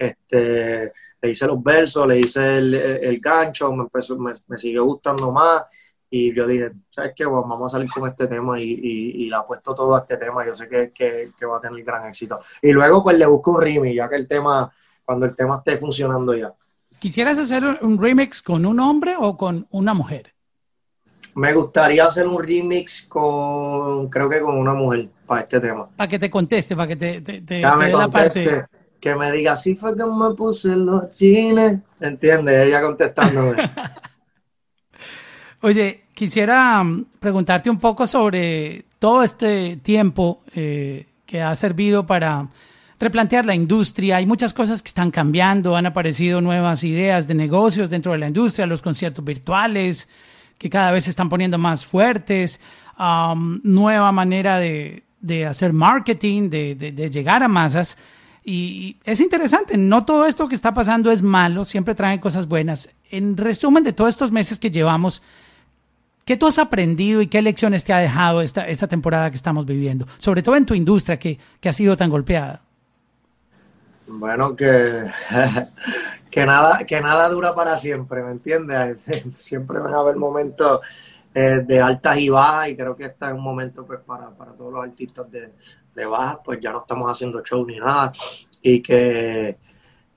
este, 0.00 0.92
le 1.20 1.30
hice 1.30 1.46
los 1.46 1.62
versos, 1.62 2.06
le 2.06 2.20
hice 2.20 2.56
el, 2.56 3.20
gancho, 3.20 3.70
me, 3.74 3.82
empezó, 3.82 4.16
me, 4.18 4.56
siguió 4.56 4.84
gustando 4.86 5.30
más 5.30 5.66
y 6.08 6.34
yo 6.34 6.46
dije, 6.46 6.72
¿sabes 6.88 7.12
qué? 7.14 7.26
vamos 7.26 7.62
a 7.66 7.76
salir 7.76 7.90
con 7.90 8.08
este 8.08 8.26
tema 8.26 8.58
y, 8.58 8.64
y, 8.64 9.28
le 9.28 9.36
apuesto 9.36 9.74
todo 9.74 9.94
a 9.94 10.00
este 10.00 10.16
tema, 10.16 10.44
yo 10.46 10.54
sé 10.54 10.68
que, 10.68 10.90
que, 10.90 11.46
va 11.46 11.58
a 11.58 11.60
tener 11.60 11.84
gran 11.84 12.08
éxito. 12.08 12.40
Y 12.62 12.72
luego 12.72 13.02
pues 13.02 13.18
le 13.18 13.26
busco 13.26 13.52
un 13.52 13.60
remix, 13.60 13.94
ya 13.94 14.08
que 14.08 14.16
el 14.16 14.26
tema, 14.26 14.72
cuando 15.04 15.26
el 15.26 15.36
tema 15.36 15.58
esté 15.58 15.76
funcionando 15.76 16.34
ya. 16.34 16.52
¿Quisieras 16.98 17.38
hacer 17.38 17.62
un 17.82 18.00
remix 18.00 18.42
con 18.42 18.64
un 18.64 18.80
hombre 18.80 19.14
o 19.18 19.36
con 19.36 19.66
una 19.70 19.92
mujer? 19.92 20.34
Me 21.34 21.52
gustaría 21.52 22.06
hacer 22.06 22.26
un 22.26 22.42
remix 22.42 23.02
con, 23.02 24.08
creo 24.08 24.28
que 24.28 24.40
con 24.40 24.56
una 24.56 24.74
mujer 24.74 25.10
para 25.26 25.42
este 25.42 25.60
tema. 25.60 25.88
Para 25.94 26.08
que 26.08 26.18
te 26.18 26.30
conteste, 26.30 26.74
para 26.74 26.88
que 26.88 26.96
te, 26.96 27.20
te, 27.20 27.40
te, 27.42 27.60
la 27.60 28.08
parte 28.08 28.66
que 29.00 29.14
me 29.14 29.32
diga, 29.32 29.52
así 29.52 29.74
fue 29.74 29.96
que 29.96 30.04
me 30.04 30.34
puse 30.34 30.76
los 30.76 31.10
chines. 31.12 31.78
¿Entiendes? 32.00 32.66
Ella 32.66 32.82
contestándome. 32.82 33.56
Oye, 35.62 36.04
quisiera 36.14 36.82
mm, 36.82 37.06
preguntarte 37.18 37.70
un 37.70 37.78
poco 37.78 38.06
sobre 38.06 38.84
todo 38.98 39.22
este 39.22 39.78
tiempo 39.78 40.42
eh, 40.54 41.06
que 41.26 41.42
ha 41.42 41.54
servido 41.54 42.06
para 42.06 42.48
replantear 42.98 43.46
la 43.46 43.54
industria. 43.54 44.16
Hay 44.16 44.26
muchas 44.26 44.52
cosas 44.52 44.82
que 44.82 44.88
están 44.88 45.10
cambiando, 45.10 45.76
han 45.76 45.86
aparecido 45.86 46.40
nuevas 46.40 46.84
ideas 46.84 47.26
de 47.26 47.34
negocios 47.34 47.88
dentro 47.88 48.12
de 48.12 48.18
la 48.18 48.28
industria, 48.28 48.66
los 48.66 48.82
conciertos 48.82 49.24
virtuales 49.24 50.08
que 50.58 50.68
cada 50.68 50.90
vez 50.90 51.04
se 51.04 51.10
están 51.10 51.30
poniendo 51.30 51.56
más 51.56 51.86
fuertes, 51.86 52.60
nueva 52.98 54.12
manera 54.12 54.58
de, 54.58 55.02
hacer 55.48 55.72
marketing, 55.72 56.50
de 56.50 57.08
llegar 57.10 57.42
a 57.42 57.48
masas. 57.48 57.96
Y 58.44 58.96
es 59.04 59.20
interesante, 59.20 59.76
no 59.76 60.04
todo 60.04 60.26
esto 60.26 60.48
que 60.48 60.54
está 60.54 60.72
pasando 60.72 61.10
es 61.10 61.22
malo, 61.22 61.64
siempre 61.64 61.94
trae 61.94 62.20
cosas 62.20 62.48
buenas. 62.48 62.88
En 63.10 63.36
resumen 63.36 63.84
de 63.84 63.92
todos 63.92 64.10
estos 64.10 64.32
meses 64.32 64.58
que 64.58 64.70
llevamos, 64.70 65.22
¿qué 66.24 66.36
tú 66.36 66.46
has 66.46 66.58
aprendido 66.58 67.20
y 67.20 67.26
qué 67.26 67.42
lecciones 67.42 67.84
te 67.84 67.92
ha 67.92 67.98
dejado 67.98 68.40
esta, 68.40 68.66
esta 68.66 68.86
temporada 68.86 69.30
que 69.30 69.36
estamos 69.36 69.66
viviendo? 69.66 70.06
Sobre 70.18 70.42
todo 70.42 70.56
en 70.56 70.64
tu 70.64 70.74
industria 70.74 71.18
que, 71.18 71.38
ha 71.62 71.72
sido 71.72 71.96
tan 71.96 72.08
golpeada. 72.08 72.62
Bueno, 74.06 74.56
que, 74.56 75.04
que, 76.30 76.46
nada, 76.46 76.78
que 76.84 77.00
nada 77.00 77.28
dura 77.28 77.54
para 77.54 77.76
siempre, 77.76 78.22
¿me 78.22 78.32
entiendes? 78.32 78.98
Siempre 79.36 79.78
van 79.78 79.94
a 79.94 80.00
haber 80.00 80.16
momentos 80.16 80.80
eh, 81.32 81.62
de 81.64 81.80
altas 81.80 82.18
y 82.18 82.28
bajas 82.28 82.70
y 82.70 82.76
creo 82.76 82.96
que 82.96 83.04
este 83.04 83.26
es 83.26 83.32
un 83.32 83.42
momento 83.42 83.86
pues 83.86 84.00
para, 84.00 84.30
para 84.30 84.52
todos 84.52 84.72
los 84.72 84.82
artistas 84.82 85.30
de, 85.30 85.52
de 85.94 86.06
bajas, 86.06 86.38
pues 86.44 86.58
ya 86.60 86.72
no 86.72 86.80
estamos 86.80 87.10
haciendo 87.10 87.42
show 87.42 87.64
ni 87.64 87.78
nada. 87.78 88.12
Y 88.62 88.82
que, 88.82 89.56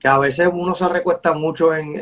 a 0.04 0.18
veces 0.18 0.50
uno 0.52 0.74
se 0.74 0.86
recuesta 0.86 1.32
mucho 1.32 1.74
en, 1.74 1.94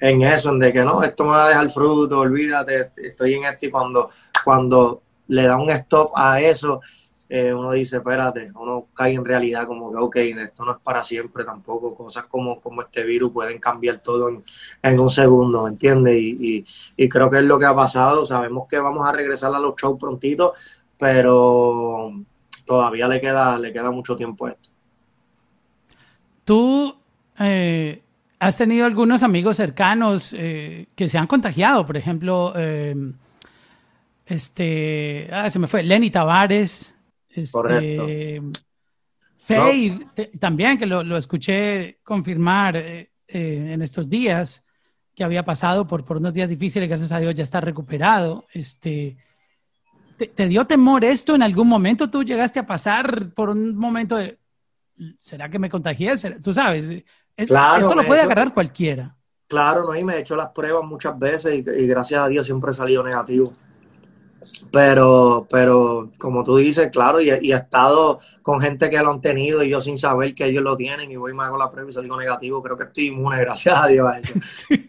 en, 0.00 0.22
eso, 0.22 0.50
en 0.50 0.58
de 0.58 0.72
que 0.72 0.82
no, 0.82 1.02
esto 1.02 1.24
me 1.24 1.30
va 1.30 1.44
a 1.44 1.48
dejar 1.48 1.68
fruto, 1.68 2.20
olvídate, 2.20 2.90
estoy 2.96 3.34
en 3.34 3.44
esto 3.44 3.66
y 3.66 3.70
cuando, 3.70 4.08
cuando 4.42 5.02
le 5.28 5.44
da 5.44 5.56
un 5.56 5.68
stop 5.68 6.12
a 6.14 6.40
eso, 6.40 6.80
eh, 7.36 7.52
uno 7.52 7.72
dice, 7.72 7.96
espérate, 7.96 8.52
uno 8.54 8.86
cae 8.94 9.12
en 9.12 9.24
realidad 9.24 9.66
como 9.66 9.90
que, 9.90 9.98
ok, 9.98 10.16
esto 10.44 10.64
no 10.64 10.70
es 10.70 10.78
para 10.78 11.02
siempre 11.02 11.44
tampoco, 11.44 11.92
cosas 11.92 12.26
como, 12.26 12.60
como 12.60 12.82
este 12.82 13.02
virus 13.02 13.32
pueden 13.32 13.58
cambiar 13.58 13.98
todo 13.98 14.28
en, 14.28 15.00
un 15.00 15.10
segundo, 15.10 15.64
¿me 15.64 15.70
entiendes? 15.70 16.16
Y, 16.16 16.64
y, 16.96 17.08
creo 17.08 17.28
que 17.28 17.38
es 17.38 17.44
lo 17.44 17.58
que 17.58 17.66
ha 17.66 17.74
pasado, 17.74 18.24
sabemos 18.24 18.68
que 18.68 18.78
vamos 18.78 19.04
a 19.04 19.10
regresar 19.10 19.52
a 19.52 19.58
los 19.58 19.74
shows 19.74 19.98
prontito, 19.98 20.52
pero 20.96 22.12
todavía 22.64 23.08
le 23.08 23.20
queda, 23.20 23.58
le 23.58 23.72
queda 23.72 23.90
mucho 23.90 24.14
tiempo 24.14 24.46
a 24.46 24.52
esto. 24.52 24.68
Tú 26.44 26.94
eh, 27.40 28.00
has 28.38 28.56
tenido 28.56 28.86
algunos 28.86 29.24
amigos 29.24 29.56
cercanos 29.56 30.32
eh, 30.38 30.86
que 30.94 31.08
se 31.08 31.18
han 31.18 31.26
contagiado, 31.26 31.84
por 31.84 31.96
ejemplo, 31.96 32.54
este, 34.24 35.28
ah, 35.32 35.50
se 35.50 35.58
me 35.58 35.66
fue, 35.66 35.82
Lenny 35.82 36.10
Tavares, 36.10 36.93
este, 37.34 38.40
Faye, 39.36 40.06
también 40.38 40.78
que 40.78 40.86
lo, 40.86 41.16
escuché 41.16 41.98
confirmar 42.02 42.76
eh, 42.76 43.10
eh, 43.28 43.72
en 43.72 43.82
estos 43.82 44.08
días 44.08 44.64
que 45.14 45.22
había 45.22 45.44
pasado 45.44 45.86
por, 45.86 46.04
por 46.04 46.16
unos 46.16 46.32
días 46.32 46.48
difíciles, 46.48 46.88
gracias 46.88 47.12
a 47.12 47.18
Dios 47.18 47.34
ya 47.34 47.42
está 47.42 47.60
recuperado. 47.60 48.46
Este, 48.52 49.18
¿te, 50.16 50.48
dio 50.48 50.64
temor 50.66 51.04
esto 51.04 51.34
en 51.34 51.42
algún 51.42 51.68
momento? 51.68 52.10
¿Tú 52.10 52.24
llegaste 52.24 52.60
a 52.60 52.66
pasar 52.66 53.32
por 53.34 53.50
un 53.50 53.76
momento 53.76 54.16
de, 54.16 54.38
¿será 55.18 55.48
que 55.50 55.58
me 55.58 55.68
contagié? 55.68 56.14
Tú 56.42 56.52
sabes, 56.52 57.04
esto 57.36 57.94
lo 57.94 58.04
puede 58.04 58.22
agarrar 58.22 58.54
cualquiera. 58.54 59.14
Claro, 59.46 59.84
no, 59.84 59.94
y 59.94 60.02
me 60.02 60.14
he 60.14 60.20
hecho 60.20 60.36
las 60.36 60.48
pruebas 60.48 60.84
muchas 60.84 61.18
veces 61.18 61.54
y 61.54 61.86
gracias 61.86 62.22
a 62.22 62.28
Dios 62.28 62.46
siempre 62.46 62.70
he 62.70 62.74
salido 62.74 63.02
negativo. 63.02 63.44
Pero, 64.70 65.46
pero 65.50 66.10
como 66.18 66.42
tú 66.44 66.56
dices, 66.56 66.90
claro, 66.90 67.20
y, 67.20 67.30
he 67.30 67.54
estado 67.54 68.20
con 68.42 68.60
gente 68.60 68.90
que 68.90 68.98
lo 68.98 69.10
han 69.10 69.20
tenido 69.20 69.62
y 69.62 69.70
yo 69.70 69.80
sin 69.80 69.98
saber 69.98 70.34
que 70.34 70.46
ellos 70.46 70.62
lo 70.62 70.76
tienen 70.76 71.10
y 71.10 71.16
voy 71.16 71.32
y 71.32 71.34
me 71.34 71.44
hago 71.44 71.56
la 71.56 71.70
prueba 71.70 71.88
y 71.88 71.92
salgo 71.92 72.18
negativo, 72.18 72.62
creo 72.62 72.76
que 72.76 72.84
estoy 72.84 73.06
inmune, 73.06 73.40
gracias 73.40 73.78
a 73.78 73.86
Dios 73.86 74.06
a 74.06 74.18
eso. 74.18 74.34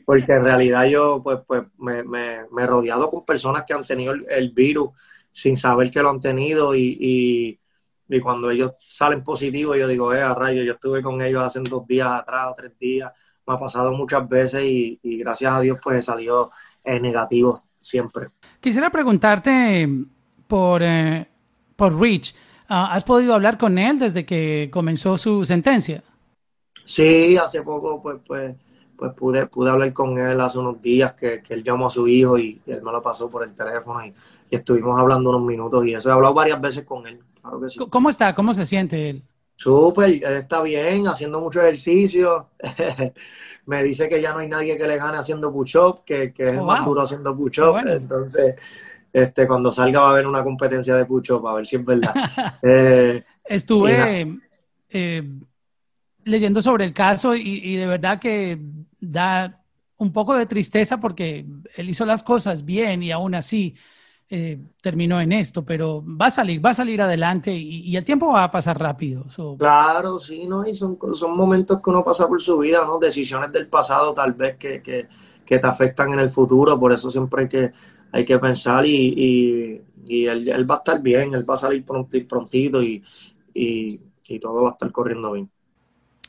Porque 0.05 0.33
en 0.33 0.43
realidad 0.43 0.85
yo 0.85 1.21
pues, 1.23 1.39
pues 1.45 1.63
me, 1.77 2.03
me, 2.03 2.35
he 2.57 2.65
rodeado 2.65 3.09
con 3.09 3.25
personas 3.25 3.63
que 3.65 3.73
han 3.73 3.83
tenido 3.83 4.13
el, 4.13 4.51
virus 4.51 4.89
sin 5.31 5.57
saber 5.57 5.91
que 5.91 6.01
lo 6.01 6.09
han 6.09 6.19
tenido 6.19 6.75
y, 6.75 6.97
y, 6.99 7.59
cuando 8.21 8.49
ellos 8.49 8.71
salen 8.79 9.23
positivos 9.23 9.77
yo 9.77 9.87
digo, 9.87 10.13
eh, 10.13 10.21
a 10.21 10.33
rayo, 10.33 10.63
yo 10.63 10.73
estuve 10.73 11.01
con 11.01 11.21
ellos 11.21 11.43
hace 11.43 11.59
dos 11.59 11.85
días 11.85 12.07
atrás 12.07 12.47
o 12.51 12.55
tres 12.55 12.71
días, 12.79 13.11
me 13.45 13.53
ha 13.53 13.59
pasado 13.59 13.91
muchas 13.91 14.27
veces 14.29 14.63
y, 14.63 14.99
gracias 15.03 15.53
a 15.53 15.59
Dios 15.59 15.79
pues 15.83 15.97
he 15.97 16.01
salido 16.01 16.51
eh, 16.83 16.99
negativo 16.99 17.63
siempre. 17.81 18.29
Quisiera 18.65 18.89
preguntarte 18.89 19.87
por, 20.47 20.81
eh, 20.81 21.27
por 21.75 22.01
Rich. 22.01 22.33
Ah, 22.67 22.95
¿Has 22.95 23.03
podido 23.03 23.35
hablar 23.35 23.59
con 23.59 23.77
él 23.77 23.99
desde 23.99 24.25
que 24.25 24.71
comenzó 24.73 25.19
su 25.19 25.45
sentencia? 25.45 26.03
Sí, 26.83 27.37
hace 27.37 27.61
poco 27.61 28.01
pues, 28.01 28.23
pues, 28.25 28.55
pues 28.97 29.13
pude, 29.13 29.45
pude 29.45 29.69
hablar 29.69 29.93
con 29.93 30.17
él 30.17 30.41
hace 30.41 30.57
unos 30.57 30.81
días 30.81 31.13
que, 31.13 31.43
él 31.47 31.63
llamó 31.63 31.85
a 31.85 31.91
su 31.91 32.07
hijo 32.07 32.39
y, 32.39 32.59
él 32.65 32.81
me 32.81 32.91
lo 32.91 33.03
pasó 33.03 33.29
por 33.29 33.43
el 33.43 33.53
teléfono 33.53 34.03
y, 34.03 34.11
estuvimos 34.49 34.99
hablando 34.99 35.29
unos 35.29 35.43
minutos 35.43 35.85
y 35.85 35.93
eso. 35.93 36.09
He 36.09 36.13
hablado 36.13 36.33
varias 36.33 36.59
veces 36.59 36.85
con 36.85 37.05
él, 37.05 37.19
claro 37.39 37.61
que 37.61 37.69
sí. 37.69 37.79
¿Cómo 37.87 38.09
está? 38.09 38.33
¿Cómo 38.33 38.51
se 38.51 38.65
siente 38.65 39.11
él? 39.11 39.23
Súper, 39.55 40.09
él 40.09 40.37
está 40.37 40.61
bien, 40.61 41.07
haciendo 41.07 41.39
mucho 41.39 41.61
ejercicio. 41.61 42.49
me 43.65 43.83
dice 43.83 44.07
que 44.07 44.21
ya 44.21 44.33
no 44.33 44.39
hay 44.39 44.47
nadie 44.47 44.77
que 44.77 44.87
le 44.87 44.97
gane 44.97 45.17
haciendo 45.17 45.51
push-up, 45.51 46.03
que, 46.05 46.33
que, 46.33 46.47
es 46.49 46.57
oh, 46.57 46.65
más 46.65 46.85
duro 46.85 47.01
haciendo 47.01 47.35
push-up. 47.35 47.77
Entonces, 47.87 48.55
este, 49.11 49.47
cuando 49.47 49.71
salga 49.71 50.01
va 50.01 50.09
a 50.09 50.11
haber 50.11 50.27
una 50.27 50.43
competencia 50.43 50.95
de 50.95 51.05
push-up, 51.05 51.47
a 51.47 51.55
ver 51.55 51.65
si 51.65 51.77
es 51.77 51.85
verdad. 51.85 52.13
Eh, 52.61 53.23
Estuve 53.45 54.39
eh, 54.89 55.23
leyendo 56.23 56.61
sobre 56.61 56.85
el 56.85 56.93
caso 56.93 57.35
y, 57.35 57.75
de 57.75 57.85
verdad 57.85 58.19
que 58.19 58.59
da 58.99 59.63
un 59.97 60.11
poco 60.11 60.35
de 60.35 60.45
tristeza 60.45 60.99
porque 60.99 61.45
él 61.75 61.89
hizo 61.89 62.05
las 62.05 62.23
cosas 62.23 62.65
bien 62.65 63.03
y 63.03 63.11
aún 63.11 63.35
así 63.35 63.75
eh, 64.27 64.57
terminó 64.81 65.21
en 65.21 65.31
esto, 65.31 65.63
pero 65.63 66.03
va 66.03 66.27
a 66.27 66.31
salir, 66.31 66.63
va 66.63 66.71
a 66.71 66.73
salir 66.73 66.99
adelante 66.99 67.53
y, 67.53 67.95
el 67.95 68.03
tiempo 68.03 68.29
va 68.31 68.45
a 68.45 68.51
pasar 68.51 68.79
rápido. 68.79 69.25
Claro, 69.59 70.17
sí, 70.17 70.47
¿no? 70.47 70.65
Y 70.67 70.73
son, 70.73 70.97
son 71.13 71.37
momentos 71.37 71.79
que 71.79 71.89
uno 71.91 72.03
pasa 72.03 72.27
por 72.27 72.41
su 72.41 72.57
vida, 72.57 72.83
¿no? 72.85 72.97
Decisiones 72.97 73.51
del 73.51 73.67
pasado 73.67 74.15
tal 74.15 74.33
vez 74.33 74.57
que, 74.57 74.81
que, 74.81 75.07
que 75.45 75.59
te 75.59 75.67
afectan 75.67 76.11
en 76.13 76.19
el 76.19 76.31
futuro, 76.31 76.79
por 76.79 76.91
eso 76.91 77.11
siempre 77.11 77.43
hay 77.43 77.49
que, 77.49 77.71
hay 78.11 78.25
que 78.25 78.39
pensar 78.39 78.83
y, 78.87 79.81
y, 80.07 80.25
él, 80.25 80.69
va 80.69 80.75
a 80.75 80.77
estar 80.79 80.99
bien, 81.01 81.35
él 81.35 81.47
va 81.47 81.53
a 81.53 81.57
salir 81.57 81.85
prontito 81.85 82.81
y, 82.81 83.03
y, 83.53 84.39
todo 84.39 84.63
va 84.63 84.69
a 84.69 84.71
estar 84.71 84.91
corriendo 84.91 85.33
bien. 85.33 85.51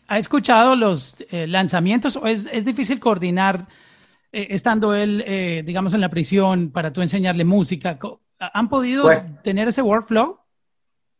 ¿Ha 0.08 0.18
escuchado 0.18 0.76
los 0.76 1.16
eh, 1.30 1.46
lanzamientos 1.46 2.16
o 2.16 2.26
es, 2.26 2.46
es 2.52 2.66
difícil 2.66 3.00
coordinar? 3.00 3.66
Eh, 4.36 4.48
estando 4.50 4.94
él, 4.94 5.24
eh, 5.26 5.62
digamos, 5.64 5.94
en 5.94 6.02
la 6.02 6.10
prisión 6.10 6.70
para 6.70 6.92
tú 6.92 7.00
enseñarle 7.00 7.42
música? 7.42 7.98
¿Han 8.38 8.68
podido 8.68 9.04
pues, 9.04 9.22
tener 9.42 9.66
ese 9.66 9.80
workflow? 9.80 10.36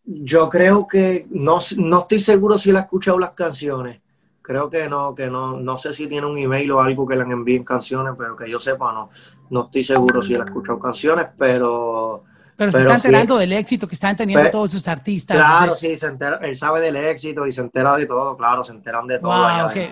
Yo 0.04 0.50
creo 0.50 0.86
que 0.86 1.26
no, 1.30 1.58
no 1.78 2.00
estoy 2.00 2.20
seguro 2.20 2.58
si 2.58 2.68
él 2.68 2.76
ha 2.76 2.80
escuchado 2.80 3.18
las 3.18 3.30
canciones. 3.30 4.02
Creo 4.42 4.68
que 4.68 4.86
no, 4.90 5.14
que 5.14 5.30
no, 5.30 5.58
no 5.58 5.78
sé 5.78 5.94
si 5.94 6.06
tiene 6.08 6.26
un 6.26 6.36
email 6.36 6.70
o 6.72 6.82
algo 6.82 7.08
que 7.08 7.16
le 7.16 7.22
envíen 7.22 7.64
canciones, 7.64 8.12
pero 8.18 8.36
que 8.36 8.50
yo 8.50 8.58
sepa, 8.58 8.92
no, 8.92 9.08
no 9.48 9.62
estoy 9.62 9.82
seguro 9.82 10.20
si 10.20 10.34
él 10.34 10.42
ha 10.42 10.44
escuchado 10.44 10.78
canciones, 10.78 11.28
pero... 11.38 12.22
Pero, 12.54 12.70
se 12.70 12.80
está 12.80 12.96
enterando 12.96 13.38
del 13.38 13.52
éxito 13.54 13.88
que 13.88 13.94
están 13.94 14.14
teniendo 14.14 14.50
todos 14.50 14.72
sus 14.72 14.86
artistas. 14.88 15.38
Claro, 15.38 15.74
sí, 15.74 15.96
se 15.96 16.06
entera, 16.06 16.36
él 16.42 16.54
sabe 16.54 16.82
del 16.82 16.96
éxito 16.96 17.46
y 17.46 17.52
se 17.52 17.62
entera 17.62 17.96
de 17.96 18.04
todo, 18.04 18.36
claro, 18.36 18.62
se 18.62 18.72
enteran 18.72 19.06
de 19.06 19.18
todo. 19.18 19.70
E, 19.70 19.90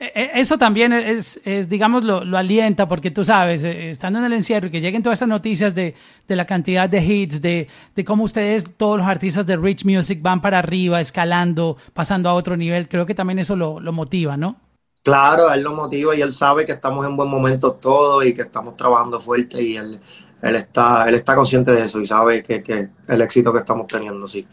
eso 0.00 0.56
también 0.56 0.94
es, 0.94 1.38
es 1.44 1.68
digamos, 1.68 2.02
lo, 2.02 2.22
alienta 2.38 2.88
porque 2.88 3.10
tú 3.10 3.22
sabes, 3.22 3.62
eh, 3.64 3.90
estando 3.90 4.18
en 4.18 4.24
el 4.24 4.32
encierro 4.32 4.68
y 4.68 4.70
que 4.70 4.80
lleguen 4.80 5.02
todas 5.02 5.18
esas 5.18 5.28
noticias 5.28 5.74
de, 5.74 5.94
la 6.26 6.46
cantidad 6.46 6.88
de 6.88 7.04
hits, 7.04 7.42
de, 7.42 7.68
cómo 8.06 8.24
ustedes, 8.24 8.64
todos 8.78 8.96
los 8.96 9.06
artistas 9.06 9.44
de 9.44 9.58
Rich 9.58 9.84
Music 9.84 10.22
van 10.22 10.40
para 10.40 10.58
arriba, 10.58 11.02
escalando, 11.02 11.76
pasando 11.92 12.30
a 12.30 12.34
otro 12.34 12.56
nivel, 12.56 12.88
creo 12.88 13.04
que 13.04 13.14
también 13.14 13.40
eso 13.40 13.56
lo, 13.56 13.80
motiva, 13.92 14.38
¿no? 14.38 14.56
Claro, 15.02 15.52
él 15.52 15.62
lo 15.62 15.74
motiva 15.74 16.14
y 16.16 16.22
él 16.22 16.32
sabe 16.32 16.64
que 16.64 16.72
estamos 16.72 17.04
en 17.06 17.14
buen 17.14 17.28
momento 17.28 17.72
todos 17.72 18.24
y 18.24 18.32
que 18.32 18.42
estamos 18.42 18.76
trabajando 18.76 19.20
fuerte 19.20 19.60
y 19.62 19.76
él, 19.76 20.00
él, 20.40 20.56
está, 20.56 21.06
él 21.08 21.14
está 21.14 21.34
consciente 21.34 21.72
de 21.72 21.84
eso 21.84 22.00
y 22.00 22.06
sabe 22.06 22.42
que, 22.42 22.62
que 22.62 22.88
el 23.06 23.20
éxito 23.20 23.52
que 23.52 23.58
estamos 23.58 23.86
teniendo, 23.86 24.26
sí. 24.26 24.46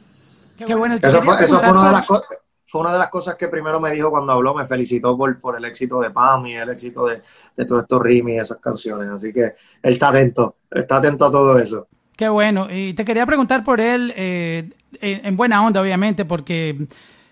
Qué 0.57 0.75
bueno. 0.75 0.95
Eso 1.01 1.21
fue, 1.21 1.43
eso 1.43 1.59
fue 1.59 1.71
una 1.71 1.85
de 1.85 1.91
las 1.91 2.05
cosas 2.05 2.27
fue 2.67 2.81
una 2.81 2.91
de 2.93 2.99
las 2.99 3.09
cosas 3.09 3.35
que 3.35 3.47
primero 3.47 3.79
me 3.79 3.91
dijo 3.91 4.11
cuando 4.11 4.33
habló, 4.33 4.53
me 4.53 4.67
felicitó 4.67 5.17
por, 5.17 5.39
por 5.39 5.57
el 5.57 5.63
éxito 5.65 6.01
de 6.01 6.11
Pam 6.11 6.45
y 6.47 6.55
el 6.55 6.69
éxito 6.69 7.05
de, 7.05 7.21
de 7.55 7.65
todos 7.65 7.83
estos 7.83 8.01
rims 8.01 8.31
y 8.31 8.37
esas 8.37 8.57
canciones. 8.57 9.07
Así 9.07 9.31
que 9.31 9.41
él 9.41 9.53
está 9.93 10.09
atento, 10.09 10.57
está 10.69 10.97
atento 10.97 11.25
a 11.25 11.31
todo 11.31 11.57
eso. 11.57 11.87
Qué 12.17 12.27
bueno. 12.27 12.67
Y 12.69 12.93
te 12.93 13.05
quería 13.05 13.25
preguntar 13.25 13.63
por 13.63 13.79
él, 13.79 14.11
eh, 14.17 14.69
en 14.99 15.37
buena 15.37 15.65
onda, 15.65 15.81
obviamente, 15.81 16.25
porque, 16.25 16.87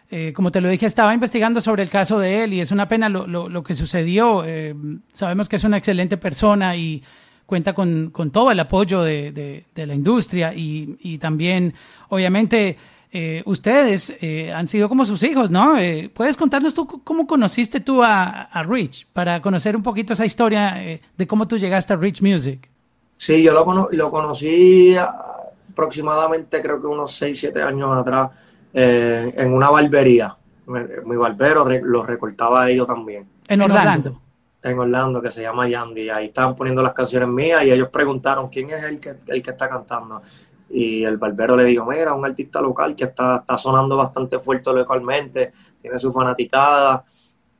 eh, 0.09 0.31
como 0.33 0.51
te 0.51 0.61
lo 0.61 0.69
dije, 0.69 0.85
estaba 0.85 1.13
investigando 1.13 1.59
sobre 1.59 1.83
el 1.83 1.89
caso 1.89 2.17
de 2.19 2.43
él 2.43 2.53
y 2.53 2.61
es 2.61 2.71
una 2.71 2.87
pena 2.87 3.09
lo, 3.09 3.27
lo, 3.27 3.63
que 3.63 3.73
sucedió. 3.73 4.43
Eh, 4.45 4.73
sabemos 5.11 5.49
que 5.49 5.57
es 5.57 5.63
una 5.63 5.77
excelente 5.77 6.17
persona 6.17 6.77
y 6.77 7.03
cuenta 7.45 7.73
con, 7.73 8.11
con 8.11 8.31
todo 8.31 8.51
el 8.51 8.59
apoyo 8.59 9.01
de, 9.01 9.31
de, 9.31 9.65
de 9.73 9.85
la 9.85 9.95
industria 9.95 10.53
y, 10.53 10.97
y 10.99 11.17
también, 11.17 11.73
obviamente, 12.09 12.77
eh, 13.17 13.43
ustedes 13.45 14.13
eh, 14.19 14.51
han 14.51 14.67
sido 14.67 14.89
como 14.89 15.05
sus 15.05 15.23
hijos, 15.23 15.49
¿no? 15.49 15.77
Eh, 15.77 16.11
¿Puedes 16.13 16.35
contarnos 16.35 16.73
tú 16.73 16.85
cómo 17.01 17.25
conociste 17.25 17.79
tú 17.79 18.03
a, 18.03 18.49
Rich 18.67 19.07
para 19.13 19.41
conocer 19.41 19.73
un 19.77 19.83
poquito 19.83 20.11
esa 20.11 20.25
historia 20.25 20.99
de 21.15 21.25
cómo 21.25 21.47
tú 21.47 21.57
llegaste 21.57 21.93
a 21.93 21.95
Rich 21.95 22.21
Music? 22.21 22.69
Sí, 23.15 23.41
yo 23.41 23.53
lo, 23.53 23.87
lo 23.89 24.11
conocí 24.11 24.97
aproximadamente 24.97 26.61
creo 26.61 26.81
que 26.81 26.87
unos 26.87 27.13
6, 27.13 27.39
7 27.39 27.61
años 27.61 27.97
atrás 27.97 28.31
en 28.73 29.53
una 29.53 29.69
barbería. 29.69 30.35
Mi 30.67 31.15
barbero 31.15 31.65
lo 31.69 32.03
recortaba 32.03 32.69
ellos 32.69 32.85
también. 32.85 33.25
¿En 33.47 33.61
Orlando? 33.61 34.19
En 34.61 34.77
Orlando, 34.77 35.21
que 35.21 35.31
se 35.31 35.41
llama 35.41 35.69
Yandy. 35.69 36.09
Ahí 36.09 36.25
estaban 36.25 36.53
poniendo 36.53 36.81
las 36.81 36.91
canciones 36.91 37.29
mías 37.29 37.63
y 37.63 37.71
ellos 37.71 37.87
preguntaron 37.87 38.49
quién 38.49 38.71
es 38.71 38.83
el 38.83 38.99
que, 38.99 39.13
el 39.27 39.41
que 39.41 39.51
está 39.51 39.69
cantando 39.69 40.21
y 40.69 41.03
el 41.03 41.17
barbero 41.17 41.55
le 41.55 41.65
dijo, 41.65 41.85
mira, 41.85 42.13
un 42.13 42.25
artista 42.25 42.61
local 42.61 42.95
que 42.95 43.05
está, 43.05 43.37
está 43.37 43.57
sonando 43.57 43.97
bastante 43.97 44.39
fuerte 44.39 44.73
localmente, 44.73 45.53
tiene 45.81 45.99
su 45.99 46.11
fanaticada, 46.11 47.03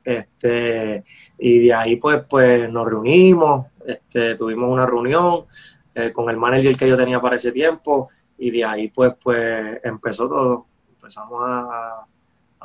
este, 0.04 1.04
y 1.38 1.66
de 1.66 1.74
ahí 1.74 1.96
pues, 1.96 2.24
pues 2.28 2.70
nos 2.70 2.86
reunimos, 2.86 3.66
este, 3.86 4.34
tuvimos 4.34 4.70
una 4.70 4.86
reunión 4.86 5.46
eh, 5.94 6.12
con 6.12 6.28
el 6.30 6.36
manager 6.36 6.76
que 6.76 6.88
yo 6.88 6.96
tenía 6.96 7.20
para 7.20 7.36
ese 7.36 7.52
tiempo, 7.52 8.08
y 8.38 8.50
de 8.50 8.64
ahí 8.64 8.88
pues, 8.88 9.14
pues 9.22 9.80
empezó 9.82 10.28
todo, 10.28 10.66
empezamos 10.90 11.40
a, 11.42 12.06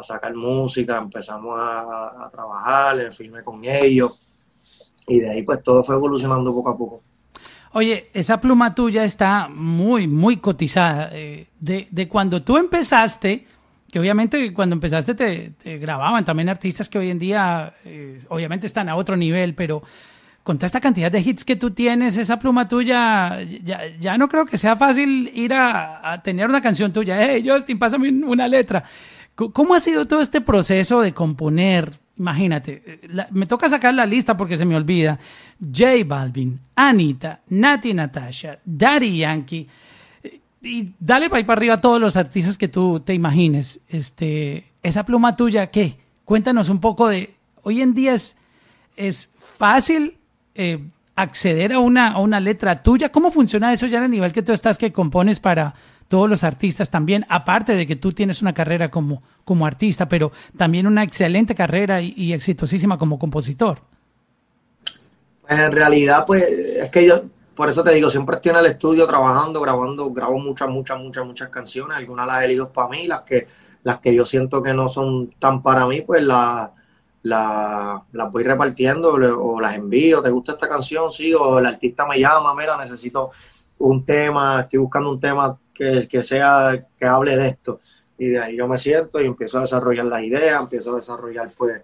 sacar 0.04 0.34
música, 0.34 0.98
empezamos 0.98 1.60
a, 1.60 2.26
a 2.26 2.30
trabajar, 2.32 3.14
firme 3.14 3.44
con 3.44 3.64
ellos, 3.64 4.34
y 5.06 5.20
de 5.20 5.30
ahí 5.30 5.44
pues 5.44 5.62
todo 5.62 5.84
fue 5.84 5.94
evolucionando 5.94 6.52
poco 6.52 6.70
a 6.72 6.78
poco. 6.78 7.04
Oye, 7.74 8.10
esa 8.14 8.42
pluma 8.42 8.76
tuya 8.76 9.06
está 9.06 9.48
muy, 9.48 10.08
muy 10.08 10.38
cotizada. 10.38 11.10
Eh, 11.14 11.48
de, 11.60 12.08
cuando 12.10 12.44
tú 12.44 12.58
empezaste, 12.58 13.46
que 13.90 14.00
obviamente 14.00 14.54
cuando 14.54 14.76
empezaste 14.76 15.16
te, 15.16 15.78
grababan 15.78 16.26
también 16.26 16.50
artistas 16.50 16.90
que 16.90 17.00
hoy 17.00 17.10
en 17.10 17.20
día 17.20 17.74
eh, 17.86 18.20
obviamente 18.28 18.68
están 18.68 18.90
a 18.90 18.96
otro 18.96 19.16
nivel, 19.16 19.56
pero 19.56 19.82
con 20.44 20.58
toda 20.58 20.66
esta 20.66 20.82
cantidad 20.82 21.12
de 21.12 21.22
hits 21.22 21.46
que 21.46 21.56
tú 21.56 21.72
tienes, 21.72 22.18
esa 22.18 22.40
pluma 22.40 22.68
tuya, 22.68 23.42
ya, 23.64 23.82
ya 24.00 24.18
no 24.18 24.28
creo 24.28 24.46
que 24.46 24.58
sea 24.58 24.76
fácil 24.76 25.32
ir 25.34 25.54
a, 25.54 26.12
a 26.12 26.22
tener 26.22 26.50
una 26.50 26.62
canción 26.62 26.92
tuya. 26.92 27.22
Hey, 27.22 27.44
Justin, 27.46 27.80
pásame 27.80 28.10
una 28.10 28.48
letra. 28.50 28.84
¿Cómo 29.36 29.76
ha 29.76 29.80
sido 29.80 30.06
todo 30.06 30.22
este 30.22 30.42
proceso 30.42 31.00
de 31.02 31.14
componer? 31.14 31.94
Imagínate, 32.22 33.00
me 33.32 33.48
toca 33.48 33.68
sacar 33.68 33.96
la 33.96 34.06
lista 34.06 34.38
porque 34.38 34.56
se 34.56 34.64
me 34.64 34.76
olvida. 34.76 35.18
J 35.60 36.04
Balvin, 36.06 36.60
Anita, 36.76 37.40
Nati 37.50 37.96
Natasha, 37.96 38.60
Daddy 38.64 39.18
Yankee. 39.18 39.68
Y 40.62 40.94
dale 41.00 41.32
para 41.32 41.44
para 41.44 41.58
arriba 41.58 41.74
a 41.74 41.82
todos 41.82 42.00
los 42.00 42.16
artistas 42.16 42.60
que 42.60 42.68
tú 42.68 43.00
te 43.00 43.16
imagines. 43.16 43.80
Este, 43.90 44.66
esa 44.84 45.04
pluma 45.04 45.36
tuya, 45.36 45.72
¿qué? 45.72 45.98
Cuéntanos 46.24 46.70
un 46.70 46.80
poco 46.80 47.08
de. 47.08 47.34
Hoy 47.64 47.82
en 47.82 47.96
día 47.96 48.14
es, 48.14 48.38
es 48.96 49.28
fácil 49.58 50.16
eh, 50.54 50.78
acceder 51.16 51.74
a 51.74 51.80
una, 51.80 52.10
a 52.10 52.20
una 52.20 52.40
letra 52.40 52.84
tuya. 52.84 53.12
¿Cómo 53.12 53.32
funciona 53.32 53.74
eso 53.74 53.88
ya 53.88 53.98
en 53.98 54.04
el 54.04 54.12
nivel 54.12 54.32
que 54.32 54.44
tú 54.44 54.54
estás 54.54 54.78
que 54.78 54.94
compones 54.94 55.40
para 55.40 55.74
todos 56.12 56.30
los 56.30 56.44
artistas 56.44 56.90
también, 56.90 57.26
aparte 57.30 57.74
de 57.74 57.88
que 57.88 57.96
tú 57.96 58.12
tienes 58.12 58.42
una 58.42 58.54
carrera 58.54 58.92
como, 58.92 59.24
como 59.46 59.66
artista, 59.66 60.10
pero 60.10 60.34
también 60.58 60.86
una 60.86 61.06
excelente 61.06 61.56
carrera 61.56 62.02
y, 62.02 62.34
exitosísima 62.34 62.98
como 62.98 63.18
compositor. 63.18 63.80
Pues 65.42 65.58
en 65.58 65.72
realidad, 65.72 66.26
pues 66.28 66.44
es 66.44 66.92
que 66.92 67.08
yo, 67.08 67.24
por 67.56 67.70
eso 67.70 67.82
te 67.82 67.94
digo, 67.94 68.10
siempre 68.10 68.36
estoy 68.36 68.52
en 68.52 68.58
el 68.58 68.66
estudio 68.66 69.08
trabajando, 69.08 69.62
grabando, 69.62 70.12
grabo 70.12 70.38
muchas, 70.38 70.68
muchas, 70.68 71.00
muchas, 71.00 71.26
muchas 71.26 71.48
canciones, 71.48 71.96
algunas 71.96 72.28
las 72.28 72.44
elijo 72.44 72.68
para 72.68 72.90
mí, 72.90 73.08
las 73.08 73.22
que, 73.22 73.48
las 73.84 74.00
que 74.00 74.14
yo 74.14 74.26
siento 74.26 74.62
que 74.62 74.74
no 74.74 74.90
son 74.90 75.32
tan 75.40 75.64
para 75.64 75.88
mí, 75.88 76.02
pues 76.02 76.24
las 76.24 76.72
la, 77.24 78.04
voy 78.30 78.44
repartiendo 78.44 79.14
o 79.14 79.62
las 79.62 79.76
envío, 79.76 80.22
¿te 80.22 80.30
gusta 80.30 80.52
esta 80.52 80.68
canción? 80.68 81.10
Sí, 81.10 81.34
o 81.34 81.60
el 81.60 81.68
artista 81.68 82.06
me 82.06 82.20
llama, 82.20 82.54
mira, 82.54 82.76
necesito 82.76 83.32
un 83.78 84.04
tema, 84.06 84.62
estoy 84.62 84.80
buscando 84.80 85.10
un 85.10 85.22
tema 85.22 85.58
que, 86.08 86.24
sea, 86.24 86.80
que 86.98 87.06
hable 87.06 87.36
de 87.36 87.48
esto. 87.48 87.80
Y 88.18 88.30
de 88.30 88.40
ahí 88.40 88.58
yo 88.58 88.68
me 88.68 88.78
siento 88.78 89.20
y 89.20 89.26
empiezo 89.26 89.58
a 89.58 89.62
desarrollar 89.62 90.06
las 90.06 90.24
ideas, 90.24 90.62
empiezo 90.62 90.94
a 90.94 90.98
desarrollar 90.98 91.50
pues, 91.58 91.82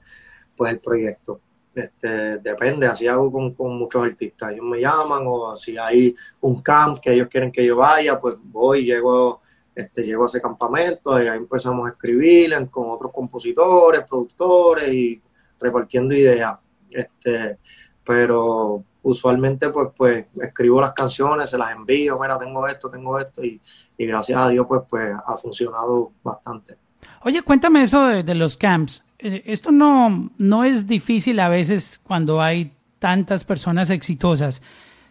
pues 0.56 0.72
el 0.72 0.80
proyecto. 0.80 1.42
Este, 1.74 2.40
depende, 2.40 2.88
así 2.88 3.08
hago 3.08 3.32
con, 3.32 3.54
con, 3.54 3.78
muchos 3.78 4.04
artistas. 4.04 4.52
Ellos 4.52 4.66
me 4.66 4.80
llaman 4.80 5.24
o 5.26 5.56
si 5.56 5.78
hay 5.78 6.16
un 6.42 6.62
camp 6.62 7.00
que 7.00 7.14
ellos 7.14 7.28
quieren 7.28 7.52
que 7.52 7.66
yo 7.66 7.76
vaya, 7.76 8.20
pues 8.20 8.36
voy, 8.42 8.84
llego, 8.84 9.42
este, 9.76 10.04
llego 10.04 10.24
a 10.24 10.26
ese 10.26 10.42
campamento 10.42 11.22
y 11.22 11.28
ahí 11.28 11.38
empezamos 11.38 11.88
a 11.88 11.92
escribir 11.92 12.52
con 12.70 12.90
otros 12.90 13.12
compositores, 13.12 14.06
productores 14.08 14.92
y 14.92 15.22
repartiendo 15.60 16.16
ideas. 16.16 16.58
Este, 16.90 17.58
pero 18.04 18.84
usualmente 19.04 19.70
pues, 19.70 19.90
pues 19.96 20.26
escribo 20.42 20.82
las 20.82 20.94
canciones, 20.94 21.50
se 21.50 21.58
las 21.58 21.72
envío, 21.72 22.20
mira, 22.20 22.38
tengo 22.38 22.68
esto, 22.68 22.90
tengo 22.90 23.20
esto, 23.20 23.44
y, 23.44 23.62
gracias 23.98 24.40
a 24.40 24.50
Dios 24.50 24.66
pues, 24.68 24.82
pues 24.90 25.16
ha 25.26 25.38
funcionado 25.38 26.12
bastante. 26.24 26.78
Oye, 27.24 27.42
cuéntame 27.42 27.84
eso 27.84 28.08
de, 28.08 28.36
los 28.36 28.58
camps. 28.58 29.06
Eh, 29.20 29.44
esto 29.46 29.72
no, 29.72 30.30
no 30.38 30.64
es 30.64 30.88
difícil 30.88 31.40
a 31.40 31.50
veces 31.50 32.00
cuando 32.04 32.42
hay 32.42 32.74
tantas 33.00 33.44
personas 33.44 33.90
exitosas 33.90 34.62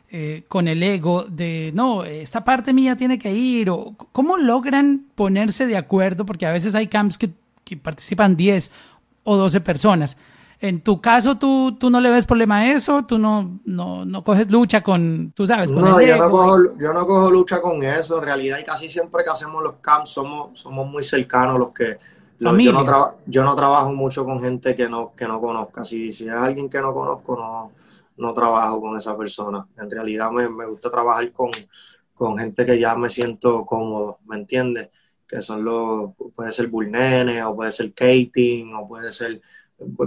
eh, 0.09 0.45
con 0.49 0.69
el 0.69 0.83
ego 0.83 1.25
de, 1.25 1.73
no, 1.75 2.05
esta 2.05 2.45
parte 2.45 2.73
mía 2.73 2.97
tiene 2.97 3.19
que 3.19 3.33
ir, 3.33 3.71
o 3.71 3.95
cómo 4.13 4.37
logran 4.37 5.07
ponerse 5.15 5.67
de 5.67 5.77
acuerdo, 5.77 6.25
porque 6.25 6.47
a 6.47 6.53
veces 6.53 6.75
hay 6.75 6.87
camps 6.87 7.19
que, 7.19 7.31
que 7.65 7.77
participan 7.77 8.37
10 8.37 8.71
o 9.25 9.37
12 9.37 9.61
personas. 9.61 10.17
En 10.59 10.81
tu 10.81 11.01
caso, 11.01 11.37
¿tú, 11.37 11.77
tú 11.79 11.91
no 11.91 12.01
le 12.01 12.11
ves 12.11 12.25
problema 12.25 12.59
a 12.59 12.73
eso, 12.73 13.05
tú 13.05 13.19
no, 13.19 13.61
no, 13.65 14.07
no 14.07 14.25
coges 14.25 14.51
lucha 14.51 14.83
con, 14.83 15.33
tú 15.37 15.47
sabes, 15.47 15.71
con 15.71 15.83
No, 15.83 16.01
yo 16.01 16.17
no, 16.17 16.31
cojo, 16.31 16.79
yo 16.79 16.93
no 16.95 17.07
cojo 17.07 17.31
lucha 17.31 17.61
con 17.61 17.83
eso, 17.83 18.19
en 18.19 18.25
realidad, 18.25 18.59
y 18.59 18.65
casi 18.65 18.89
siempre 18.89 19.23
que 19.23 19.31
hacemos 19.31 19.63
los 19.63 19.75
camps 19.83 20.11
somos, 20.11 20.59
somos 20.59 20.89
muy 20.89 21.05
cercanos 21.05 21.59
los 21.59 21.73
que... 21.73 21.99
yo, 22.39 22.53
no 22.53 23.15
yo 23.27 23.45
no 23.45 23.55
trabajo 23.55 23.93
mucho 23.93 24.25
con 24.25 24.41
gente 24.41 24.75
que 24.75 24.89
no, 24.89 25.13
que 25.15 25.29
no 25.29 25.41
conozca, 25.41 25.85
si, 25.85 26.11
si 26.11 26.27
es 26.27 26.35
alguien 26.35 26.71
que 26.71 26.81
no 26.81 26.95
conozco, 26.95 27.37
no, 27.37 27.73
no 28.17 28.33
trabajo 28.33 28.81
con 28.81 28.97
esa 28.97 29.17
persona. 29.17 29.67
En 29.79 29.91
realidad 29.91 30.31
me, 30.31 30.49
me 30.49 30.67
gusta 30.67 30.91
trabajar 30.91 31.31
con, 31.33 31.51
con 32.15 32.39
gente 32.39 32.65
que 32.65 32.81
ya 32.81 32.95
me 32.97 33.11
siento 33.11 33.67
cómodo, 33.67 34.21
¿me 34.27 34.37
entiendes? 34.37 34.89
Que 35.29 35.43
son 35.43 35.65
los, 35.65 36.13
puede 36.35 36.51
ser 36.53 36.69
Bullnene, 36.69 37.43
o 37.45 37.55
puede 37.55 37.73
ser 37.73 37.93
Kating, 37.93 38.75
o 38.75 38.89
puede 38.89 39.13
ser 39.13 39.43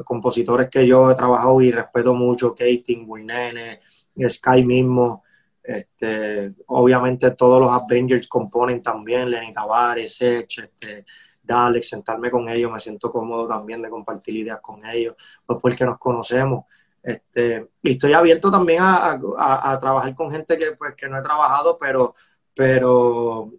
compositores 0.04 0.70
que 0.70 0.86
yo 0.86 1.12
he 1.12 1.16
trabajado 1.16 1.62
y 1.62 1.72
respeto 1.72 2.14
mucho, 2.14 2.56
Kating, 2.56 3.08
Nene, 3.26 3.82
Sky 4.28 4.64
mismo, 4.64 5.24
este, 5.64 6.54
obviamente 6.68 7.32
todos 7.32 7.62
los 7.62 7.72
Avengers 7.72 8.28
componen 8.28 8.82
también, 8.82 9.30
Lenny 9.30 9.54
Tavares, 9.54 10.16
Sech, 10.16 10.58
este, 10.58 11.06
Dalek, 11.44 11.84
sentarme 11.84 12.32
con 12.32 12.50
ellos, 12.50 12.72
me 12.72 12.80
siento 12.80 13.12
cómodo 13.12 13.48
también 13.48 13.82
de 13.82 13.90
compartir 13.90 14.36
ideas 14.38 14.60
con 14.62 14.86
ellos, 14.86 15.16
pues 15.46 15.60
porque 15.62 15.86
nos 15.86 15.98
conocemos. 15.98 16.66
Este, 17.02 17.70
y 17.82 17.92
estoy 17.92 18.14
abierto 18.14 18.52
también 18.52 18.82
a, 18.82 19.20
a, 19.38 19.80
trabajar 19.80 20.14
con 20.16 20.30
gente 20.32 20.58
que, 20.58 20.72
pues, 20.78 20.96
que 20.96 21.08
no 21.08 21.18
he 21.18 21.22
trabajado, 21.22 21.78
pero, 21.80 22.14
pero 22.54 23.52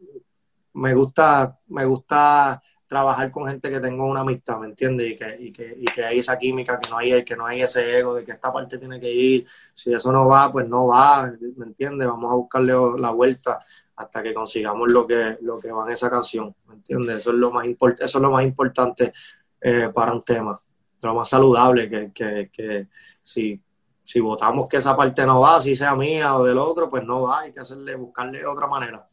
me 0.75 0.95
gusta, 0.95 1.59
me 1.69 1.85
gusta 1.85 2.63
trabajar 2.91 3.31
con 3.31 3.47
gente 3.47 3.71
que 3.71 3.79
tengo 3.79 4.05
una 4.05 4.23
amistad, 4.23 4.59
¿me 4.59 4.67
entiendes? 4.67 5.13
Y 5.13 5.17
que, 5.17 5.37
y, 5.39 5.53
que, 5.53 5.77
y 5.79 5.85
que 5.85 6.05
hay 6.05 6.19
esa 6.19 6.37
química, 6.37 6.77
que 6.77 6.91
no 6.91 6.99
hay, 6.99 7.25
que 7.25 7.37
no 7.37 7.47
hay 7.47 7.63
ese 7.63 7.99
ego 7.99 8.17
de 8.17 8.25
que 8.25 8.33
esta 8.33 8.53
parte 8.53 8.79
tiene 8.79 8.99
que 8.99 9.09
ir. 9.09 9.47
Si 9.73 9.95
eso 9.95 10.11
no 10.11 10.27
va, 10.27 10.51
pues 10.51 10.67
no 10.69 10.89
va, 10.89 11.33
¿me 11.57 11.67
entiendes? 11.67 12.09
Vamos 12.09 12.33
a 12.33 12.35
buscarle 12.35 12.73
la 12.99 13.13
vuelta 13.13 13.61
hasta 13.95 14.25
que 14.25 14.35
consigamos 14.35 14.91
lo 14.91 15.07
que, 15.07 15.39
lo 15.43 15.57
que 15.61 15.71
va 15.71 15.85
en 15.87 15.93
esa 15.93 16.11
canción, 16.11 16.53
¿me 16.67 16.75
entiendes? 16.75 17.19
Eso 17.19 17.31
es 17.31 17.37
lo 17.37 17.53
más, 17.53 17.65
import 17.65 18.01
eso 18.01 18.19
es 18.19 18.23
lo 18.23 18.31
más 18.33 18.43
importante 18.43 19.13
eh, 19.61 19.89
para 19.95 20.13
un 20.13 20.25
tema. 20.25 20.61
Lo 21.01 21.15
más 21.15 21.29
saludable, 21.29 21.89
que, 21.89 22.11
que, 22.13 22.51
que 22.53 22.89
si, 23.23 23.63
si 24.03 24.19
votamos 24.19 24.67
que 24.67 24.79
esa 24.79 24.97
parte 24.97 25.25
no 25.25 25.43
va, 25.43 25.61
si 25.61 25.77
sea 25.77 25.95
mía 25.95 26.35
o 26.35 26.43
del 26.43 26.59
otro, 26.59 26.89
pues 26.89 27.05
no 27.05 27.23
va, 27.23 27.43
hay 27.43 27.53
que 27.53 27.61
hacerle, 27.61 27.95
buscarle 27.95 28.45
otra 28.45 28.67
manera. 28.67 29.07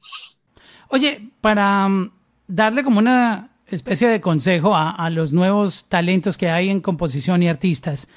Oye, 0.89 1.31
para 1.39 1.87
mm, 1.87 2.11
darle 2.47 2.83
como 2.83 2.97
una 2.97 3.51
especie 3.69 4.07
de 4.07 4.21
consejo 4.21 4.75
a, 4.75 5.09
los 5.09 5.33
nuevos 5.33 5.87
talentos 5.89 6.37
que 6.37 6.49
hay 6.49 6.69
en 6.69 6.81
composición 6.81 7.43
y 7.43 7.49
artistas. 7.49 8.07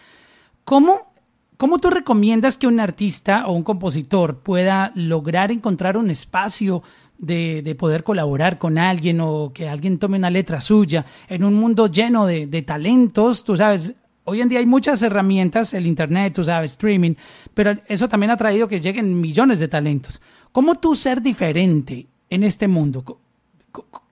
¿Cómo, 0.64 1.12
¿Cómo 1.56 1.78
tú 1.78 1.90
recomiendas 1.90 2.56
que 2.56 2.66
un 2.66 2.80
artista 2.80 3.46
o 3.46 3.52
un 3.52 3.64
compositor 3.64 4.38
pueda 4.38 4.92
lograr 4.94 5.50
encontrar 5.50 5.96
un 5.96 6.10
espacio 6.10 6.82
de, 7.18 7.62
de, 7.62 7.74
poder 7.74 8.04
colaborar 8.04 8.58
con 8.58 8.78
alguien 8.78 9.20
o 9.20 9.52
que 9.52 9.68
alguien 9.68 9.98
tome 9.98 10.16
una 10.16 10.30
letra 10.30 10.60
suya 10.60 11.04
en 11.28 11.44
un 11.44 11.54
mundo 11.54 11.88
lleno 11.88 12.26
de, 12.26 12.46
de, 12.46 12.62
talentos? 12.62 13.44
Tú 13.44 13.56
sabes, 13.56 13.92
hoy 14.24 14.40
en 14.40 14.48
día 14.48 14.60
hay 14.60 14.66
muchas 14.66 15.02
herramientas, 15.02 15.74
el 15.74 15.86
Internet, 15.86 16.32
tú 16.34 16.44
sabes, 16.44 16.72
streaming, 16.72 17.14
pero 17.52 17.74
eso 17.88 18.08
también 18.08 18.30
ha 18.30 18.36
traído 18.36 18.68
que 18.68 18.80
lleguen 18.80 19.20
millones 19.20 19.58
de 19.58 19.68
talentos. 19.68 20.20
¿Cómo 20.52 20.76
tú 20.76 20.94
ser 20.94 21.20
diferente 21.20 22.06
en 22.30 22.44
este 22.44 22.68
mundo? 22.68 23.18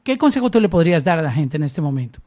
¿Qué 0.09 0.17
consejo 0.17 0.51
tú 0.51 0.59
le 0.59 0.71
podrías 0.71 1.05
dar 1.05 1.19
a 1.19 1.23
la 1.23 1.31
gente 1.31 1.59
en 1.59 1.65
este 1.65 1.83
momento? 1.83 2.19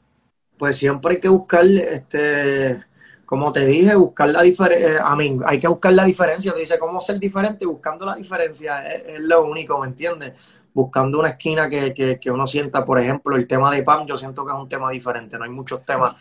Pues 0.56 0.78
siempre 0.78 1.15
hay 1.15 1.20
que 1.20 1.30
buscar, 1.30 1.65
este, 1.65 2.80
como 3.26 3.52
te 3.52 3.65
dije, 3.65 3.96
buscar 3.96 4.30
la 4.30 4.44
diferencia. 4.44 4.88
Eh, 4.88 5.00
a 5.04 5.15
mí, 5.15 5.39
hay 5.48 5.60
que 5.60 5.67
buscar 5.67 5.91
la 5.94 6.06
diferencia. 6.06 6.54
Tú 6.54 6.60
dices, 6.60 6.78
¿cómo 6.78 7.02
ser 7.02 7.17
diferente? 7.17 7.65
Buscando 7.65 8.06
la 8.06 8.13
diferencia 8.13 8.86
es, 8.86 9.22
lo 9.22 9.46
único, 9.46 9.80
¿me 9.80 9.88
entiendes? 9.88 10.34
Buscando 10.72 11.17
una 11.17 11.30
esquina 11.30 11.67
que, 11.67 12.20
uno 12.32 12.46
sienta, 12.46 12.86
por 12.86 13.00
ejemplo, 13.00 13.36
el 13.36 13.48
tema 13.48 13.72
de 13.72 13.82
PAM, 13.82 14.06
yo 14.06 14.15
siento 14.15 14.46
que 14.46 14.52
es 14.52 14.60
un 14.60 14.70
tema 14.70 14.91
diferente, 14.91 15.39
no 15.39 15.46
hay 15.46 15.50
muchos 15.50 15.84
temas. 15.84 16.13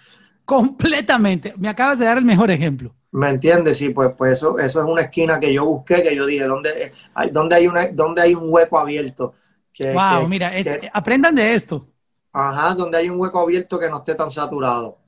Completamente. 0.47 1.53
Me 1.59 1.69
acabas 1.69 1.99
de 1.99 2.07
dar 2.07 2.17
el 2.17 2.25
mejor 2.25 2.51
ejemplo. 2.51 2.95
¿Me 3.11 3.29
entiendes? 3.29 3.77
Sí, 3.77 3.91
pues, 3.91 4.13
pues 4.17 4.39
eso, 4.39 4.59
eso 4.59 4.81
es 4.81 4.87
una 4.87 5.03
esquina 5.03 5.39
que 5.39 5.53
yo 5.53 5.67
busqué, 5.67 6.03
que 6.03 6.17
yo 6.17 6.25
dije, 6.25 6.45
¿dónde 6.45 6.91
hay, 7.13 7.29
dónde 7.29 7.57
hay, 7.57 7.67
una, 7.67 7.87
dónde 7.89 8.23
hay 8.23 8.35
un 8.35 8.51
hueco 8.51 8.79
abierto? 8.79 9.35
Wow, 9.95 10.27
mira, 10.29 10.53
aprendan 10.93 11.35
de 11.35 11.55
esto. 11.55 11.87
Ajá, 12.33 12.75
donde 12.75 12.99
hay 12.99 13.11
un 13.11 13.19
hueco 13.21 13.41
abierto 13.41 13.79
que 13.79 13.89
no 13.89 13.99
esté 13.99 14.15
tan 14.15 14.31
saturado. 14.31 14.99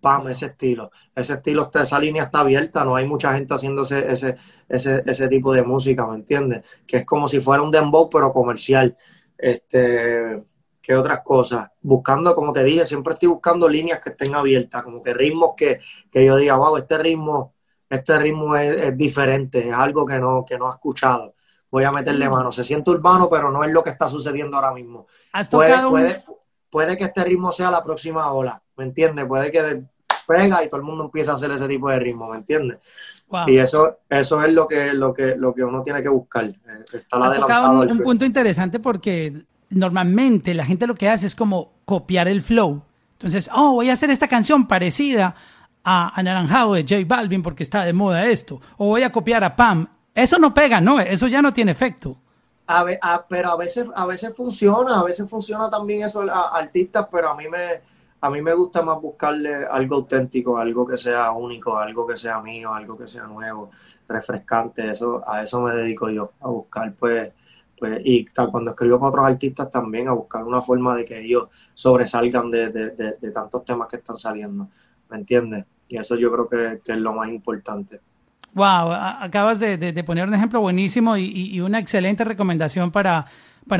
Pam, 0.00 0.28
ese 0.28 0.46
estilo. 0.46 0.90
Ese 1.14 1.34
estilo, 1.34 1.70
esa 1.72 1.98
línea 1.98 2.24
está 2.24 2.40
abierta, 2.40 2.84
no 2.84 2.96
hay 2.96 3.06
mucha 3.06 3.34
gente 3.34 3.54
haciendo 3.54 3.82
ese, 3.82 4.10
ese, 4.10 4.36
ese, 4.68 5.28
tipo 5.28 5.52
de 5.52 5.62
música, 5.62 6.06
¿me 6.06 6.16
entiendes? 6.16 6.62
Que 6.86 6.98
es 6.98 7.06
como 7.06 7.28
si 7.28 7.40
fuera 7.40 7.62
un 7.62 7.70
dembow, 7.70 8.10
pero 8.10 8.32
comercial. 8.32 8.96
Este, 9.38 10.42
¿qué 10.80 10.94
otras 10.96 11.20
cosas? 11.22 11.70
Buscando, 11.80 12.34
como 12.34 12.52
te 12.52 12.64
dije, 12.64 12.84
siempre 12.86 13.14
estoy 13.14 13.28
buscando 13.28 13.68
líneas 13.68 14.00
que 14.00 14.10
estén 14.10 14.34
abiertas, 14.34 14.82
como 14.82 15.02
que 15.02 15.14
ritmos 15.14 15.52
que, 15.56 15.80
yo 16.12 16.36
diga, 16.36 16.56
wow, 16.56 16.76
este 16.76 16.98
ritmo, 16.98 17.54
este 17.88 18.18
ritmo 18.18 18.56
es, 18.56 18.76
es, 18.82 18.96
diferente, 18.96 19.68
es 19.68 19.74
algo 19.74 20.04
que 20.06 20.18
no, 20.18 20.44
que 20.44 20.58
no 20.58 20.68
he 20.68 20.70
escuchado 20.70 21.34
voy 21.72 21.82
a 21.84 21.90
meterle 21.90 22.28
mano. 22.28 22.52
Se 22.52 22.62
siente 22.62 22.90
urbano, 22.90 23.28
pero 23.28 23.50
no 23.50 23.64
es 23.64 23.72
lo 23.72 23.82
que 23.82 23.90
está 23.90 24.06
sucediendo 24.08 24.56
ahora 24.56 24.72
mismo. 24.72 25.06
¿Has 25.32 25.48
Puede, 25.48 25.84
un- 25.84 26.22
puede, 26.70 26.96
que 26.96 27.04
este 27.04 27.24
ritmo 27.24 27.50
sea 27.50 27.70
la 27.70 27.82
próxima 27.82 28.30
ola, 28.32 28.62
¿me 28.76 28.84
entiendes? 28.84 29.26
Puede 29.26 29.50
que 29.50 29.82
pega 30.26 30.62
y 30.62 30.68
todo 30.68 30.76
el 30.76 30.86
mundo 30.86 31.04
empieza 31.04 31.32
a 31.32 31.34
hacer 31.34 31.50
ese 31.50 31.66
tipo 31.66 31.90
de 31.90 31.98
ritmo, 31.98 32.30
¿me 32.30 32.36
entiendes? 32.36 32.78
Wow. 33.28 33.48
Y 33.48 33.58
eso, 33.58 33.98
eso 34.08 34.42
es 34.44 34.52
lo 34.52 34.68
que, 34.68 34.92
lo 34.92 35.12
que, 35.12 35.34
lo 35.36 35.52
que 35.54 35.64
uno 35.64 35.82
tiene 35.82 36.02
que 36.02 36.08
buscar. 36.10 36.44
eh, 36.44 36.54
Estar 36.92 37.20
Has 37.22 37.28
adelantado. 37.30 37.80
un, 37.80 37.90
un 37.92 38.02
punto 38.02 38.24
interesante 38.24 38.78
porque 38.78 39.44
normalmente 39.70 40.52
la 40.54 40.64
gente 40.66 40.86
lo 40.86 40.94
que 40.94 41.08
hace 41.08 41.26
es 41.26 41.34
como 41.34 41.72
copiar 41.86 42.28
el 42.28 42.42
flow. 42.42 42.82
Entonces, 43.14 43.48
oh, 43.54 43.72
voy 43.72 43.88
a 43.88 43.94
hacer 43.94 44.10
esta 44.10 44.28
canción 44.28 44.66
parecida 44.68 45.34
a 45.84 46.12
Anaranjado 46.18 46.74
de 46.74 46.82
J 46.82 46.96
Balvin 47.06 47.42
porque 47.42 47.62
está 47.62 47.82
de 47.84 47.92
moda 47.92 48.26
esto. 48.26 48.60
O 48.76 48.86
voy 48.88 49.02
a 49.02 49.10
copiar 49.10 49.42
a 49.42 49.56
Pam. 49.56 49.88
Eso 50.14 50.38
no 50.38 50.54
pega, 50.54 50.80
¿no? 50.80 51.00
Eso 51.00 51.26
ya 51.26 51.42
no 51.42 51.52
tiene 51.52 51.72
efecto. 51.72 52.16
A 52.66 52.84
ve- 52.84 52.98
a- 53.02 53.26
pero 53.28 53.50
a 53.50 53.56
veces, 53.56 53.86
a 53.94 54.06
veces 54.06 54.34
funciona, 54.34 55.00
a 55.00 55.04
veces 55.04 55.28
funciona 55.28 55.68
también 55.70 56.02
eso 56.02 56.20
a, 56.22 56.56
artistas, 56.58 57.06
pero 57.10 57.30
a 57.30 57.36
mí 57.36 57.48
me, 57.48 57.82
a 58.20 58.30
mí 58.30 58.40
me 58.40 58.54
gusta 58.54 58.82
más 58.82 59.00
buscarle 59.00 59.66
algo 59.66 59.96
auténtico, 59.96 60.56
algo 60.58 60.86
que 60.86 60.96
sea 60.96 61.32
único, 61.32 61.76
algo 61.78 62.06
que 62.06 62.16
sea 62.16 62.40
mío, 62.40 62.72
algo 62.72 62.96
que 62.96 63.06
sea 63.06 63.24
nuevo, 63.26 63.70
refrescante. 64.08 64.90
Eso, 64.90 65.22
a 65.28 65.42
eso 65.42 65.60
me 65.60 65.74
dedico 65.74 66.08
yo, 66.10 66.32
a 66.40 66.48
buscar 66.48 66.94
pues, 66.94 67.32
pues, 67.78 68.00
y 68.04 68.24
cuando 68.26 68.70
escribo 68.70 68.98
para 68.98 69.08
otros 69.10 69.26
artistas 69.26 69.68
también, 69.70 70.08
a 70.08 70.12
buscar 70.12 70.44
una 70.44 70.62
forma 70.62 70.94
de 70.96 71.04
que 71.04 71.20
ellos 71.20 71.48
sobresalgan 71.74 72.50
de, 72.50 72.68
de- 72.70 72.90
de- 72.90 73.16
de 73.20 73.30
tantos 73.32 73.64
temas 73.64 73.88
que 73.88 73.96
están 73.96 74.16
saliendo, 74.16 74.68
¿me 75.10 75.16
entiendes? 75.18 75.64
Y 75.88 75.98
eso 75.98 76.14
yo 76.16 76.30
creo 76.32 76.48
que, 76.48 76.80
que 76.82 76.92
es 76.92 76.98
lo 76.98 77.12
más 77.12 77.28
importante. 77.28 78.00
Wow, 78.54 78.92
acabas 78.92 79.58
de, 79.60 80.04
poner 80.04 80.28
un 80.28 80.34
ejemplo 80.34 80.60
buenísimo 80.60 81.16
y, 81.16 81.60
una 81.60 81.78
excelente 81.78 82.24
recomendación 82.24 82.90
para, 82.90 83.26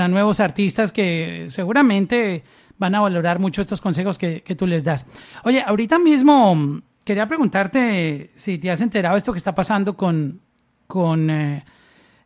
nuevos 0.09 0.41
artistas 0.41 0.93
que 0.93 1.47
seguramente 1.51 2.43
van 2.79 2.95
a 2.95 3.01
valorar 3.01 3.39
mucho 3.39 3.61
estos 3.61 3.81
consejos 3.81 4.19
que, 4.19 4.43
que 4.43 4.55
tú 4.55 4.67
les 4.67 4.83
das. 4.83 5.07
Oye, 5.45 5.63
ahorita 5.63 5.99
mismo 5.99 6.83
quería 7.05 7.27
preguntarte 7.27 8.31
si 8.35 8.59
te 8.59 8.71
has 8.71 8.81
enterado 8.81 9.15
de 9.15 9.19
esto 9.19 9.33
que 9.33 9.39
está 9.39 9.55
pasando 9.55 9.97
con, 9.97 10.41
eh, 11.31 11.65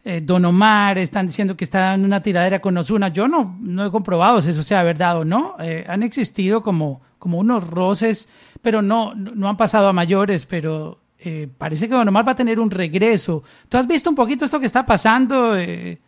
eh, 0.04 0.20
Don 0.22 0.44
Omar, 0.44 0.98
están 0.98 1.26
diciendo 1.26 1.56
que 1.56 1.64
está 1.64 1.94
en 1.94 2.04
una 2.04 2.22
tiradera 2.22 2.60
con 2.60 2.76
Ozuna. 2.76 3.08
Yo 3.08 3.26
no, 3.28 3.56
no 3.60 3.86
he 3.86 3.90
comprobado 3.90 4.40
si 4.40 4.50
eso 4.50 4.62
sea 4.62 4.82
verdad 4.82 5.18
o 5.18 5.24
no. 5.24 5.56
Eh, 5.58 5.84
han 5.88 6.02
existido 6.02 6.62
como, 6.62 7.00
como 7.18 7.38
unos 7.38 7.66
roces, 7.66 8.28
pero 8.62 8.82
no, 8.82 9.14
no 9.14 9.48
han 9.48 9.56
pasado 9.56 9.88
a 9.88 9.92
mayores, 9.92 10.46
pero 10.46 11.00
eh, 11.18 11.48
parece 11.56 11.88
que 11.88 11.94
Don 11.94 12.08
Omar 12.08 12.26
va 12.26 12.32
a 12.32 12.36
tener 12.36 12.60
un 12.60 12.70
regreso. 12.70 13.42
¿Tú 13.68 13.78
has 13.78 13.86
visto 13.86 14.10
un 14.10 14.16
poquito 14.16 14.44
esto 14.44 14.60
que 14.60 14.66
está 14.66 14.84
pasando? 14.86 15.56
Eh, 15.56 16.00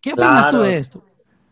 ¿Qué 0.00 0.12
opinas 0.12 0.46
Claro. 0.46 0.58
tú 0.58 0.60
de 0.60 0.78
esto? 0.78 1.04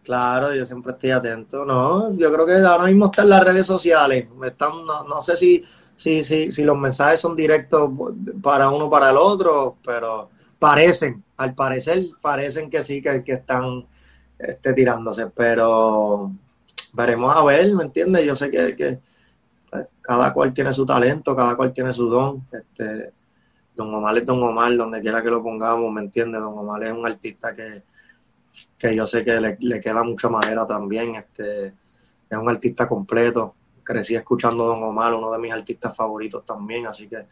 Claro, 0.03 0.55
yo 0.55 0.65
siempre 0.65 0.93
estoy 0.93 1.11
atento, 1.11 1.65
¿no? 1.65 2.17
Yo 2.17 2.33
creo 2.33 2.47
que 2.47 2.55
ahora 2.55 2.85
mismo 2.85 3.07
está 3.07 3.23
en 3.23 3.31
las 3.31 3.45
redes 3.45 3.67
sociales. 3.67 4.27
Están, 4.45 4.85
no, 4.87 5.05
no 5.05 5.23
sé 5.23 5.37
si, 5.37 5.63
si, 5.95 6.25
si, 6.25 6.51
si 6.51 6.65
los 6.65 6.77
mensajes 6.79 7.21
son 7.21 7.37
directos 7.37 7.91
para 8.43 8.71
uno 8.71 8.89
para 8.91 9.11
el 9.11 9.17
otro, 9.19 9.77
pero 9.85 10.31
parecen, 10.59 11.23
al 11.37 11.55
parecer, 11.55 12.03
parecen 12.23 12.71
que 12.71 12.83
sí, 12.83 13.03
que, 13.03 13.23
que 13.23 13.35
están 13.35 13.87
este, 14.39 14.73
tirándose, 14.73 15.27
pero 15.29 16.33
veremos 16.93 17.35
a 17.37 17.45
ver, 17.45 17.75
¿me 17.75 17.85
entiendes? 17.85 18.25
Yo 18.25 18.35
sé 18.35 18.51
que, 18.51 18.75
que, 18.77 19.01
cada 20.01 20.33
cual 20.33 20.53
tiene 20.53 20.73
su 20.73 20.85
talento, 20.85 21.35
cada 21.37 21.57
cual 21.57 21.73
tiene 21.73 21.93
su 21.93 22.09
don. 22.09 22.47
Este, 22.53 23.13
Don 23.75 23.95
Omar 23.95 24.19
es 24.19 24.27
Don 24.27 24.43
Omar, 24.43 24.77
donde 24.77 25.01
quiera 25.01 25.23
que 25.23 25.31
lo 25.31 25.43
pongamos, 25.43 25.93
¿me 25.93 26.01
entiendes? 26.01 26.41
Don 26.41 26.59
Omar 26.59 26.83
es 26.85 26.93
un 26.93 27.07
artista 27.07 27.55
que, 27.55 27.83
que 28.77 28.95
yo 28.95 29.07
sé 29.07 29.25
que 29.25 29.41
le, 29.41 29.57
le 29.61 29.81
queda 29.81 30.03
mucha 30.03 30.29
manera 30.29 30.67
también. 30.67 31.15
Este, 31.15 31.67
es 32.29 32.39
un 32.39 32.49
artista 32.49 32.89
completo. 32.89 33.55
Crecí 33.83 34.15
escuchando 34.15 34.65
a 34.65 34.67
Don 34.69 34.83
Omar, 34.83 35.15
uno 35.15 35.31
de 35.31 35.39
mis 35.39 35.53
artistas 35.53 35.97
favoritos 35.97 36.45
también, 36.45 36.87
así 36.87 37.09
que 37.09 37.27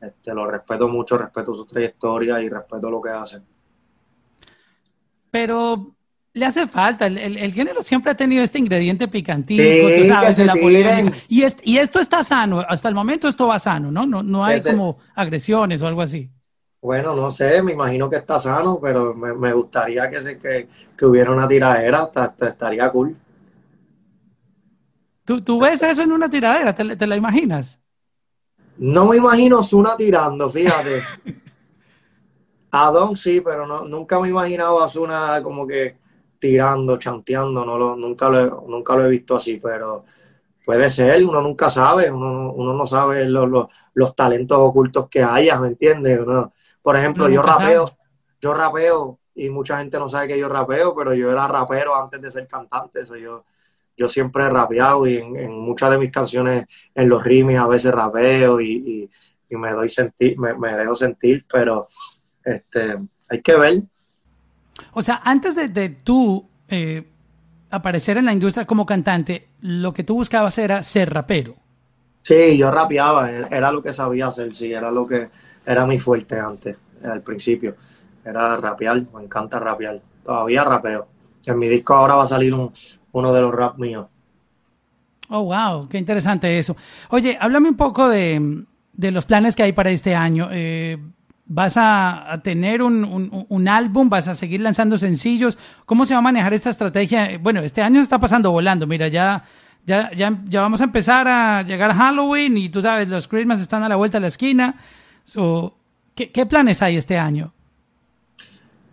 este, 0.00 0.34
lo 0.34 0.46
respeto 0.46 0.88
mucho, 0.88 1.18
respeto 1.18 1.54
su 1.54 1.66
trayectoria 1.66 2.40
y 2.40 2.48
respeto 2.48 2.90
lo 2.90 3.00
que 3.00 3.10
hace. 3.10 3.40
Pero 5.30 5.94
le 6.34 6.46
hace 6.46 6.66
falta. 6.66 7.06
El, 7.06 7.18
el- 7.18 7.36
el 7.38 7.52
género 7.52 7.82
siempre 7.82 8.12
ha 8.12 8.16
tenido 8.16 8.42
este 8.44 8.58
ingrediente 8.58 9.08
picantito, 9.08 9.64
Sí, 9.64 9.92
tú 9.92 10.04
sabes, 10.04 10.38
la 10.38 10.56
polémica. 10.56 11.12
Y, 11.28 11.44
y 11.64 11.78
esto 11.78 11.98
está 12.00 12.22
sano. 12.22 12.60
Hasta 12.68 12.88
el 12.88 12.94
momento 12.94 13.28
esto 13.28 13.46
va 13.48 13.58
sano, 13.58 13.90
¿no? 13.90 14.06
No, 14.06 14.22
no 14.22 14.44
hay 14.44 14.62
como 14.62 14.98
agresiones 15.14 15.82
o 15.82 15.86
algo 15.86 16.02
así. 16.02 16.30
Bueno, 16.80 17.14
no 17.14 17.30
sé, 17.30 17.62
me 17.62 17.72
imagino 17.72 18.08
que 18.10 18.16
está 18.16 18.38
sano, 18.38 18.78
pero 18.80 19.14
me, 19.14 19.32
me 19.34 19.52
gustaría 19.52 20.08
que, 20.10 20.20
se, 20.20 20.38
que, 20.38 20.68
que 20.96 21.06
hubiera 21.06 21.30
una 21.32 21.46
tiradera, 21.48 22.10
estaría 22.40 22.90
cool. 22.90 23.16
¿Tú, 25.24 25.42
tú 25.42 25.60
ves 25.60 25.82
eso 25.82 26.02
en 26.02 26.12
una 26.12 26.30
tiradera? 26.30 26.74
¿Te, 26.74 26.96
te 26.96 27.06
la 27.06 27.16
imaginas? 27.16 27.80
No 28.78 29.04
me 29.06 29.18
imagino 29.18 29.62
Zuna 29.62 29.94
tirando, 29.94 30.48
fíjate. 30.50 31.10
A 32.70 32.90
Don 32.90 33.16
sí, 33.16 33.40
pero 33.40 33.66
no, 33.66 33.84
nunca 33.84 34.18
me 34.20 34.28
he 34.28 34.30
imaginado 34.30 34.82
a 34.82 34.88
Zuna 34.88 35.42
como 35.42 35.66
que 35.66 35.96
tirando, 36.38 36.98
chanteando, 36.98 37.64
no 37.64 37.78
lo, 37.78 37.96
nunca, 37.96 38.28
lo, 38.28 38.40
he- 38.40 38.68
nunca 38.70 38.96
lo 38.96 39.04
he 39.06 39.08
visto 39.10 39.36
así, 39.36 39.58
pero 39.58 40.04
puede 40.64 40.90
ser, 40.90 41.24
uno 41.24 41.40
nunca 41.42 41.70
sabe, 41.70 42.10
uno, 42.10 42.52
uno 42.52 42.74
no 42.74 42.86
sabe 42.86 43.24
los, 43.26 43.48
los, 43.48 43.68
los 43.94 44.14
talentos 44.16 44.58
ocultos 44.60 45.08
que 45.08 45.22
haya, 45.22 45.58
¿me 45.60 45.68
entiendes? 45.68 46.20
Uno- 46.20 46.52
por 46.82 46.96
ejemplo, 46.96 47.28
Uno 47.28 47.28
yo 47.28 47.42
rapeo, 47.42 47.84
sabe. 47.84 47.98
yo 48.40 48.54
rapeo, 48.54 49.20
y 49.34 49.50
mucha 49.50 49.78
gente 49.78 49.98
no 49.98 50.08
sabe 50.08 50.28
que 50.28 50.38
yo 50.38 50.48
rapeo, 50.48 50.94
pero 50.96 51.14
yo 51.14 51.30
era 51.30 51.46
rapero 51.48 51.94
antes 51.96 52.20
de 52.20 52.30
ser 52.30 52.46
cantante, 52.48 53.00
eso 53.00 53.16
yo, 53.16 53.42
yo 53.96 54.08
siempre 54.08 54.44
he 54.44 54.50
rapeado 54.50 55.06
y 55.06 55.16
en, 55.18 55.36
en 55.36 55.52
muchas 55.52 55.90
de 55.90 55.98
mis 55.98 56.10
canciones, 56.12 56.66
en 56.94 57.08
los 57.08 57.22
remix 57.24 57.58
a 57.58 57.66
veces 57.68 57.92
rapeo 57.94 58.60
y, 58.60 58.72
y- 59.04 59.10
y 59.50 59.56
me 59.56 59.72
doy 59.72 59.88
sentir, 59.88 60.38
me, 60.38 60.54
me 60.54 60.74
dejo 60.76 60.94
sentir, 60.94 61.46
pero 61.50 61.88
este, 62.44 62.98
hay 63.28 63.42
que 63.42 63.56
ver. 63.56 63.82
O 64.92 65.02
sea, 65.02 65.20
antes 65.24 65.54
de, 65.54 65.68
de 65.68 65.88
tú 65.90 66.48
eh, 66.68 67.08
aparecer 67.70 68.16
en 68.18 68.24
la 68.26 68.32
industria 68.32 68.66
como 68.66 68.86
cantante, 68.86 69.48
lo 69.60 69.92
que 69.92 70.04
tú 70.04 70.14
buscabas 70.14 70.58
era 70.58 70.82
ser 70.82 71.12
rapero. 71.12 71.56
Sí, 72.22 72.56
yo 72.58 72.70
rapeaba, 72.70 73.30
e- 73.30 73.48
era 73.50 73.72
lo 73.72 73.82
que 73.82 73.92
sabía 73.92 74.26
hacer, 74.28 74.54
sí, 74.54 74.72
era 74.72 74.90
lo 74.90 75.06
que 75.06 75.30
era 75.64 75.86
mi 75.86 75.98
fuerte 75.98 76.38
antes, 76.38 76.76
al 77.04 77.22
principio. 77.22 77.76
Era 78.24 78.56
rapear, 78.56 79.02
me 79.14 79.22
encanta 79.24 79.58
rapear. 79.58 80.00
Todavía 80.22 80.64
rapeo. 80.64 81.08
En 81.46 81.58
mi 81.58 81.68
disco 81.68 81.94
ahora 81.94 82.14
va 82.16 82.24
a 82.24 82.26
salir 82.26 82.52
un- 82.54 82.72
uno 83.12 83.32
de 83.32 83.40
los 83.40 83.54
rap 83.54 83.78
míos. 83.78 84.06
Oh, 85.30 85.42
wow, 85.44 85.88
qué 85.88 85.98
interesante 85.98 86.58
eso. 86.58 86.74
Oye, 87.10 87.36
háblame 87.40 87.68
un 87.68 87.76
poco 87.76 88.08
de, 88.08 88.64
de 88.92 89.10
los 89.10 89.26
planes 89.26 89.54
que 89.54 89.62
hay 89.62 89.72
para 89.72 89.90
este 89.90 90.14
año. 90.14 90.48
Eh, 90.50 90.96
¿Vas 91.50 91.76
a, 91.78 92.40
tener 92.44 92.82
un, 92.82 93.68
álbum? 93.68 94.10
¿Vas 94.10 94.28
a 94.28 94.34
seguir 94.34 94.60
lanzando 94.60 94.98
sencillos? 94.98 95.56
¿Cómo 95.86 96.04
se 96.04 96.12
va 96.12 96.18
a 96.18 96.22
manejar 96.22 96.52
esta 96.52 96.68
estrategia? 96.68 97.38
Bueno, 97.38 97.60
este 97.60 97.80
año 97.80 98.00
se 98.00 98.02
está 98.02 98.18
pasando 98.18 98.50
volando. 98.50 98.86
Mira, 98.86 99.08
ya, 99.08 99.42
ya, 99.86 100.10
ya, 100.14 100.38
ya 100.44 100.60
vamos 100.60 100.82
a 100.82 100.84
empezar 100.84 101.26
a 101.26 101.62
llegar 101.62 101.90
a 101.90 101.94
Halloween 101.94 102.58
y 102.58 102.68
tú 102.68 102.82
sabes, 102.82 103.08
los 103.08 103.26
Christmas 103.26 103.62
están 103.62 103.82
a 103.82 103.88
la 103.88 103.96
vuelta 103.96 104.18
de 104.18 104.22
la 104.22 104.26
esquina. 104.26 104.74
So, 105.24 105.74
¿qué, 106.14 106.44
planes 106.44 106.82
hay 106.82 106.98
este 106.98 107.16
año? 107.16 107.50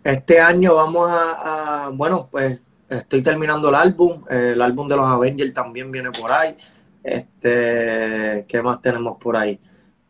Este 0.02 0.40
año 0.40 0.76
vamos 0.76 1.10
a, 1.12 1.90
bueno, 1.92 2.26
pues 2.30 2.58
estoy 2.88 3.20
terminando 3.20 3.68
el 3.68 3.74
álbum, 3.74 4.24
el 4.30 4.62
álbum 4.62 4.88
de 4.88 4.96
los 4.96 5.06
Avengers 5.06 5.52
también 5.52 5.92
viene 5.92 6.10
por 6.10 6.32
ahí. 6.32 6.56
Este, 7.04 8.46
¿qué 8.48 8.62
más 8.62 8.80
tenemos 8.80 9.18
por 9.18 9.36
ahí? 9.36 9.60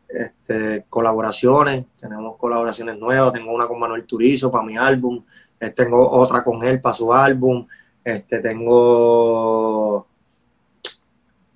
Este, 0.07 0.85
colaboraciones, 0.89 1.85
tenemos 1.99 2.37
colaboraciones 2.37 2.97
nuevas, 2.97 3.33
tengo 3.33 3.53
una 3.53 3.67
con 3.67 3.79
Manuel 3.79 4.05
Turizo 4.05 4.49
para 4.49 4.63
mi 4.63 4.77
álbum, 4.77 5.23
eh, 5.59 5.71
tengo 5.71 6.09
otra 6.09 6.43
con 6.43 6.63
él 6.63 6.79
para 6.79 6.95
su 6.95 7.13
álbum, 7.13 7.67
este, 8.03 8.39
tengo, 8.39 10.07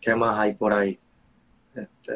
¿qué 0.01 0.13
más 0.15 0.37
hay 0.37 0.53
por 0.53 0.73
ahí? 0.73 0.99
Este, 1.73 2.13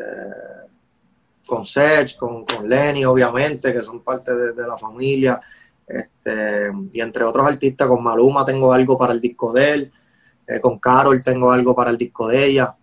con 1.47 1.65
Sech, 1.65 2.17
con, 2.17 2.43
con 2.43 2.67
Lenny, 2.67 3.05
obviamente, 3.05 3.71
que 3.71 3.81
son 3.81 4.01
parte 4.01 4.35
de, 4.35 4.67
la 4.67 4.77
familia. 4.77 5.39
Este, 5.87 6.69
y 6.91 6.99
entre 6.99 7.23
otros 7.23 7.47
artistas, 7.47 7.87
con 7.87 8.03
Maluma 8.03 8.45
tengo 8.45 8.73
algo 8.73 8.97
para 8.97 9.13
el 9.13 9.21
disco 9.21 9.53
de 9.53 9.71
él, 9.71 9.91
eh, 10.47 10.59
con 10.59 10.79
Carol 10.79 11.21
tengo 11.23 11.51
algo 11.51 11.73
para 11.73 11.91
el 11.91 11.97
disco 11.97 12.27
de 12.27 12.45
ella. 12.45 12.75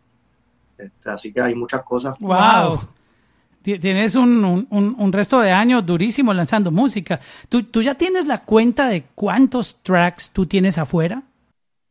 Este, 0.79 1.11
así 1.11 1.33
que 1.33 1.43
hay 1.43 1.55
muchas 1.55 1.83
cosas. 1.83 2.17
Wow. 2.19 2.81
Ti- 3.63 3.79
Tienes 3.79 4.15
un, 4.15 4.45
un- 4.45 4.67
un- 4.71 4.97
un 4.99 5.13
resto 5.13 5.41
de 5.41 5.51
años 5.53 5.85
durísimo 5.87 6.33
lanzando 6.35 6.71
música. 6.71 7.21
¿Tú, 7.49 7.63
¿Tú 7.65 7.83
ya 7.83 7.95
tienes 7.95 8.27
la 8.27 8.39
cuenta 8.45 8.89
de 8.89 9.05
cuántos 9.15 9.83
tracks 9.83 10.31
tú 10.31 10.47
tienes 10.47 10.79
afuera? 10.79 11.23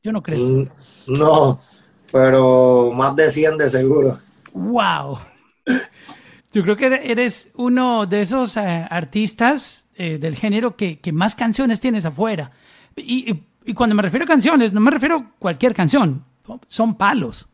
Yo 0.03 0.11
no 0.11 0.21
creo. 0.21 0.39
Mm, 0.39 0.65
No, 1.17 1.59
pero 2.11 2.91
más 2.93 3.15
de 3.15 3.29
100 3.29 3.57
de 3.57 3.69
seguro. 3.69 4.17
Wow. 4.53 5.19
Yo 6.53 6.63
creo 6.63 6.75
que 6.75 6.87
eres 6.87 7.49
uno 7.55 8.05
de 8.05 8.21
esos 8.21 8.57
eh, 8.57 8.85
artistas 8.89 9.85
eh, 9.95 10.17
del 10.17 10.35
género 10.35 10.75
que, 10.75 10.99
que, 10.99 11.13
más 11.13 11.35
canciones 11.35 11.79
tienes 11.79 12.03
afuera. 12.05 12.51
Y, 12.97 13.31
y, 13.65 13.73
cuando 13.73 13.95
me 13.95 14.01
refiero 14.01 14.25
a 14.25 14.27
canciones, 14.27 14.73
no 14.73 14.81
me 14.81 14.91
refiero 14.91 15.15
a 15.15 15.31
cualquier 15.39 15.73
canción, 15.73 16.25
son 16.67 16.95
palos. 16.95 17.47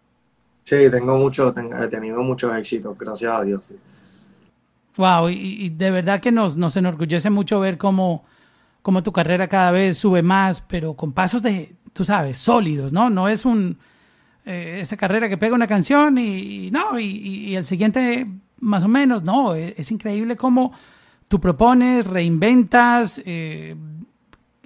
Sí, 0.64 0.78
tengo 0.90 1.18
mucho, 1.18 1.54
he 1.80 1.88
tenido 1.90 2.24
muchos 2.24 2.56
éxitos, 2.58 2.98
gracias 2.98 3.32
a 3.32 3.44
Dios. 3.44 3.70
Wow, 4.98 5.30
y, 5.30 5.70
de 5.70 5.92
verdad 5.92 6.20
que 6.20 6.32
nos, 6.32 6.58
nos 6.58 6.76
enorgullece 6.76 7.30
mucho 7.30 7.60
ver 7.60 7.78
cómo, 7.78 8.26
cómo 8.82 9.04
tu 9.04 9.12
carrera 9.12 9.48
cada 9.48 9.72
vez 9.72 9.98
sube 9.98 10.24
más, 10.24 10.62
pero 10.62 10.96
con 10.96 11.14
pasos 11.14 11.44
de, 11.44 11.76
tú 11.94 12.04
sabes, 12.04 12.38
sólidos, 12.38 12.92
¿no? 12.92 13.10
No 13.10 13.30
es 13.30 13.46
un 13.46 13.78
eh, 14.50 14.80
esa 14.82 14.96
carrera 14.96 15.28
que 15.28 15.38
pega 15.38 15.54
una 15.54 15.68
canción 15.68 16.18
y, 16.18 16.72
no, 16.72 16.98
y, 16.98 17.54
el 17.56 17.66
siguiente 17.66 18.26
más 18.62 18.84
o 18.86 18.88
menos, 18.88 19.22
no, 19.22 19.54
e, 19.54 19.76
es, 19.78 19.92
increíble 19.92 20.38
cómo 20.38 20.72
tú 21.28 21.42
propones, 21.42 22.08
reinventas, 22.08 23.22
eh, 23.26 23.76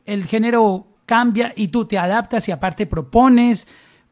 el 0.05 0.25
género 0.25 0.85
cambia 1.07 1.51
y 1.55 1.69
tú 1.69 1.85
te 1.85 1.97
adaptas 1.97 2.47
y 2.47 2.51
aparte 2.51 2.85
propones. 2.85 3.67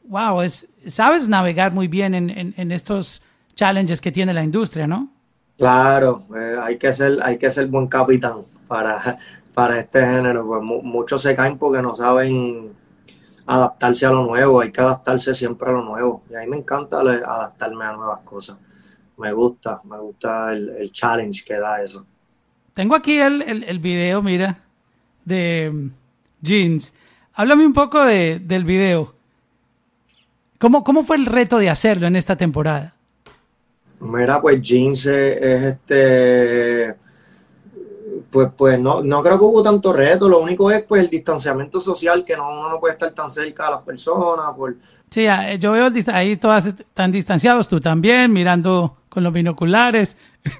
Wow, 0.05 0.41
es, 0.41 0.67
sabes 0.87 1.27
navegar 1.27 1.71
muy 1.71 1.87
bien 1.87 2.15
en, 2.15 2.53
en, 2.57 2.71
estos 2.71 3.21
challenges 3.53 4.01
que 4.01 4.11
tiene 4.11 4.33
la 4.33 4.43
industria, 4.43 4.87
¿no? 4.87 5.11
Claro, 5.59 6.23
eh, 6.33 6.55
hay 6.57 6.77
que 6.77 6.93
ser, 6.93 7.19
hay 7.21 7.37
que 7.37 7.51
ser 7.51 7.67
buen 7.67 7.87
capitán 7.87 8.45
para, 8.65 9.19
para 9.53 9.77
este 9.77 9.99
género, 9.99 10.47
pues 10.47 10.63
muchos 10.63 11.21
se 11.21 11.35
caen 11.35 11.57
porque 11.57 11.81
no 11.81 11.93
saben 11.93 12.71
adaptarse 13.45 14.05
a 14.05 14.11
lo 14.11 14.23
nuevo, 14.23 14.61
hay 14.61 14.71
que 14.71 14.79
adaptarse 14.79 15.35
siempre 15.35 15.69
a 15.69 15.73
lo 15.73 15.83
nuevo. 15.83 16.23
Y 16.29 16.35
a 16.35 16.39
mí 16.39 16.47
me 16.47 16.57
encanta 16.57 17.01
adaptarme 17.01 17.83
a 17.83 17.91
nuevas 17.91 18.19
cosas. 18.19 18.57
Me 19.17 19.33
gusta, 19.33 19.81
me 19.83 19.99
gusta 19.99 20.53
el, 20.53 20.89
challenge 20.93 21.43
que 21.43 21.55
da 21.55 21.81
eso. 21.81 22.05
Tengo 22.73 22.95
aquí 22.95 23.19
el, 23.19 23.41
el, 23.41 23.79
video, 23.79 24.21
mira, 24.21 24.59
de 25.25 25.71
mm, 25.73 25.89
Jeans. 26.41 26.93
Háblame 27.33 27.65
un 27.65 27.73
poco 27.73 28.05
de, 28.05 28.39
del 28.39 28.63
video. 28.63 29.13
¿Cómo, 30.57 30.85
¿Cómo 30.85 31.03
fue 31.03 31.17
el 31.17 31.25
reto 31.25 31.57
de 31.57 31.69
hacerlo 31.69 32.07
en 32.07 32.15
esta 32.15 32.37
temporada? 32.37 32.93
Mira, 34.01 34.41
pues 34.41 34.61
Jeans 34.61 35.05
es 35.05 35.63
este 35.63 36.95
pues, 38.29 38.49
pues 38.55 38.79
no, 38.79 39.01
no 39.01 39.23
creo 39.23 39.37
que 39.37 39.45
hubo 39.45 39.63
tanto 39.63 39.91
reto, 39.91 40.29
lo 40.29 40.39
único 40.39 40.71
es 40.71 40.83
pues 40.83 41.03
el 41.03 41.09
distanciamiento 41.09 41.79
social, 41.79 42.23
que 42.23 42.37
no, 42.37 42.49
uno 42.49 42.69
no 42.69 42.79
puede 42.79 42.93
estar 42.93 43.11
tan 43.11 43.29
cerca 43.29 43.67
a 43.67 43.71
las 43.71 43.81
personas. 43.81 44.53
Por... 44.55 44.75
Sí, 45.09 45.25
ah, 45.27 45.55
yo 45.55 45.71
veo 45.71 45.89
ahí 46.13 46.37
todas 46.37 46.67
están 46.67 47.11
distanciados, 47.11 47.67
tú 47.67 47.79
también, 47.79 48.31
mirando 48.31 48.97
con 49.09 49.23
los 49.23 49.33
binoculares. 49.33 50.15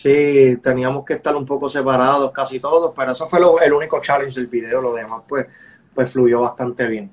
Sí, 0.00 0.56
teníamos 0.62 1.04
que 1.04 1.14
estar 1.14 1.34
un 1.34 1.44
poco 1.44 1.68
separados 1.68 2.30
casi 2.30 2.60
todos, 2.60 2.92
pero 2.94 3.10
eso 3.10 3.26
fue 3.26 3.40
el 3.64 3.72
único 3.72 4.00
challenge 4.00 4.38
del 4.38 4.46
video, 4.46 4.80
lo 4.80 4.94
demás 4.94 5.22
pues, 5.26 5.48
pues 5.92 6.12
fluyó 6.12 6.42
bastante 6.42 6.86
bien. 6.86 7.10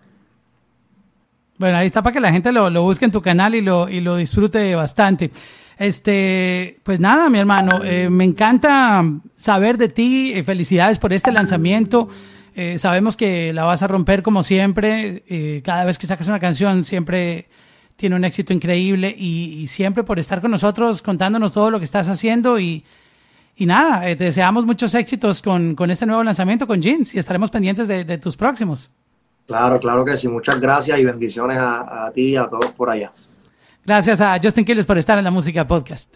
Bueno, 1.57 1.77
ahí 1.77 1.87
está 1.87 2.01
para 2.01 2.13
que 2.13 2.19
la 2.19 2.31
gente 2.31 2.51
lo, 2.51 2.83
busque 2.83 3.05
en 3.05 3.11
tu 3.11 3.21
canal 3.21 3.55
y 3.55 3.61
lo, 3.61 3.87
y 3.87 4.01
lo 4.01 4.17
disfrute 4.17 4.75
bastante. 4.75 5.31
Este, 5.77 6.79
pues 6.83 6.99
nada, 6.99 7.29
mi 7.29 7.39
hermano, 7.39 7.81
eh, 7.83 8.09
me 8.09 8.23
encanta 8.25 9.03
saber 9.37 9.77
de 9.77 9.89
ti. 9.89 10.33
Eh, 10.33 10.43
felicidades 10.43 10.99
por 10.99 11.13
este 11.13 11.31
lanzamiento. 11.31 12.09
Eh, 12.55 12.77
sabemos 12.77 13.15
que 13.15 13.53
la 13.53 13.63
vas 13.63 13.83
a 13.83 13.87
romper 13.87 14.21
como 14.21 14.43
siempre. 14.43 15.61
cada 15.63 15.85
vez 15.85 15.97
que 15.97 16.07
sacas 16.07 16.27
una 16.27 16.39
canción 16.39 16.83
siempre 16.83 17.47
tiene 17.95 18.15
un 18.17 18.25
éxito 18.25 18.51
increíble 18.53 19.15
y, 19.17 19.67
siempre 19.67 20.03
por 20.03 20.19
estar 20.19 20.41
con 20.41 20.51
nosotros 20.51 21.01
contándonos 21.01 21.53
todo 21.53 21.71
lo 21.71 21.79
que 21.79 21.85
estás 21.85 22.09
haciendo 22.09 22.59
y, 22.59 22.83
y 23.55 23.65
nada, 23.65 24.01
te 24.01 24.15
deseamos 24.15 24.65
muchos 24.65 24.93
éxitos 24.95 25.41
con, 25.41 25.75
con, 25.75 25.89
este 25.91 26.05
nuevo 26.05 26.23
lanzamiento 26.23 26.67
con 26.67 26.81
Jeans 26.81 27.15
y 27.15 27.19
estaremos 27.19 27.49
pendientes 27.49 27.87
de, 27.87 28.03
de, 28.03 28.17
tus 28.17 28.35
próximos. 28.35 28.91
Claro, 29.47 29.79
claro 29.79 30.03
que 30.03 30.17
sí. 30.17 30.27
Muchas 30.27 30.59
gracias 30.59 30.99
y 30.99 31.05
bendiciones 31.05 31.57
a, 31.59 32.11
ti 32.13 32.29
y 32.29 32.35
a 32.35 32.47
todos 32.47 32.71
por 32.71 32.89
allá. 32.89 33.11
Gracias 33.85 34.19
a 34.21 34.39
Justin 34.41 34.65
Quiles 34.65 34.85
por 34.85 34.97
estar 34.97 35.17
en 35.17 35.23
la 35.23 35.31
Música 35.31 35.67
Podcast. 35.67 36.15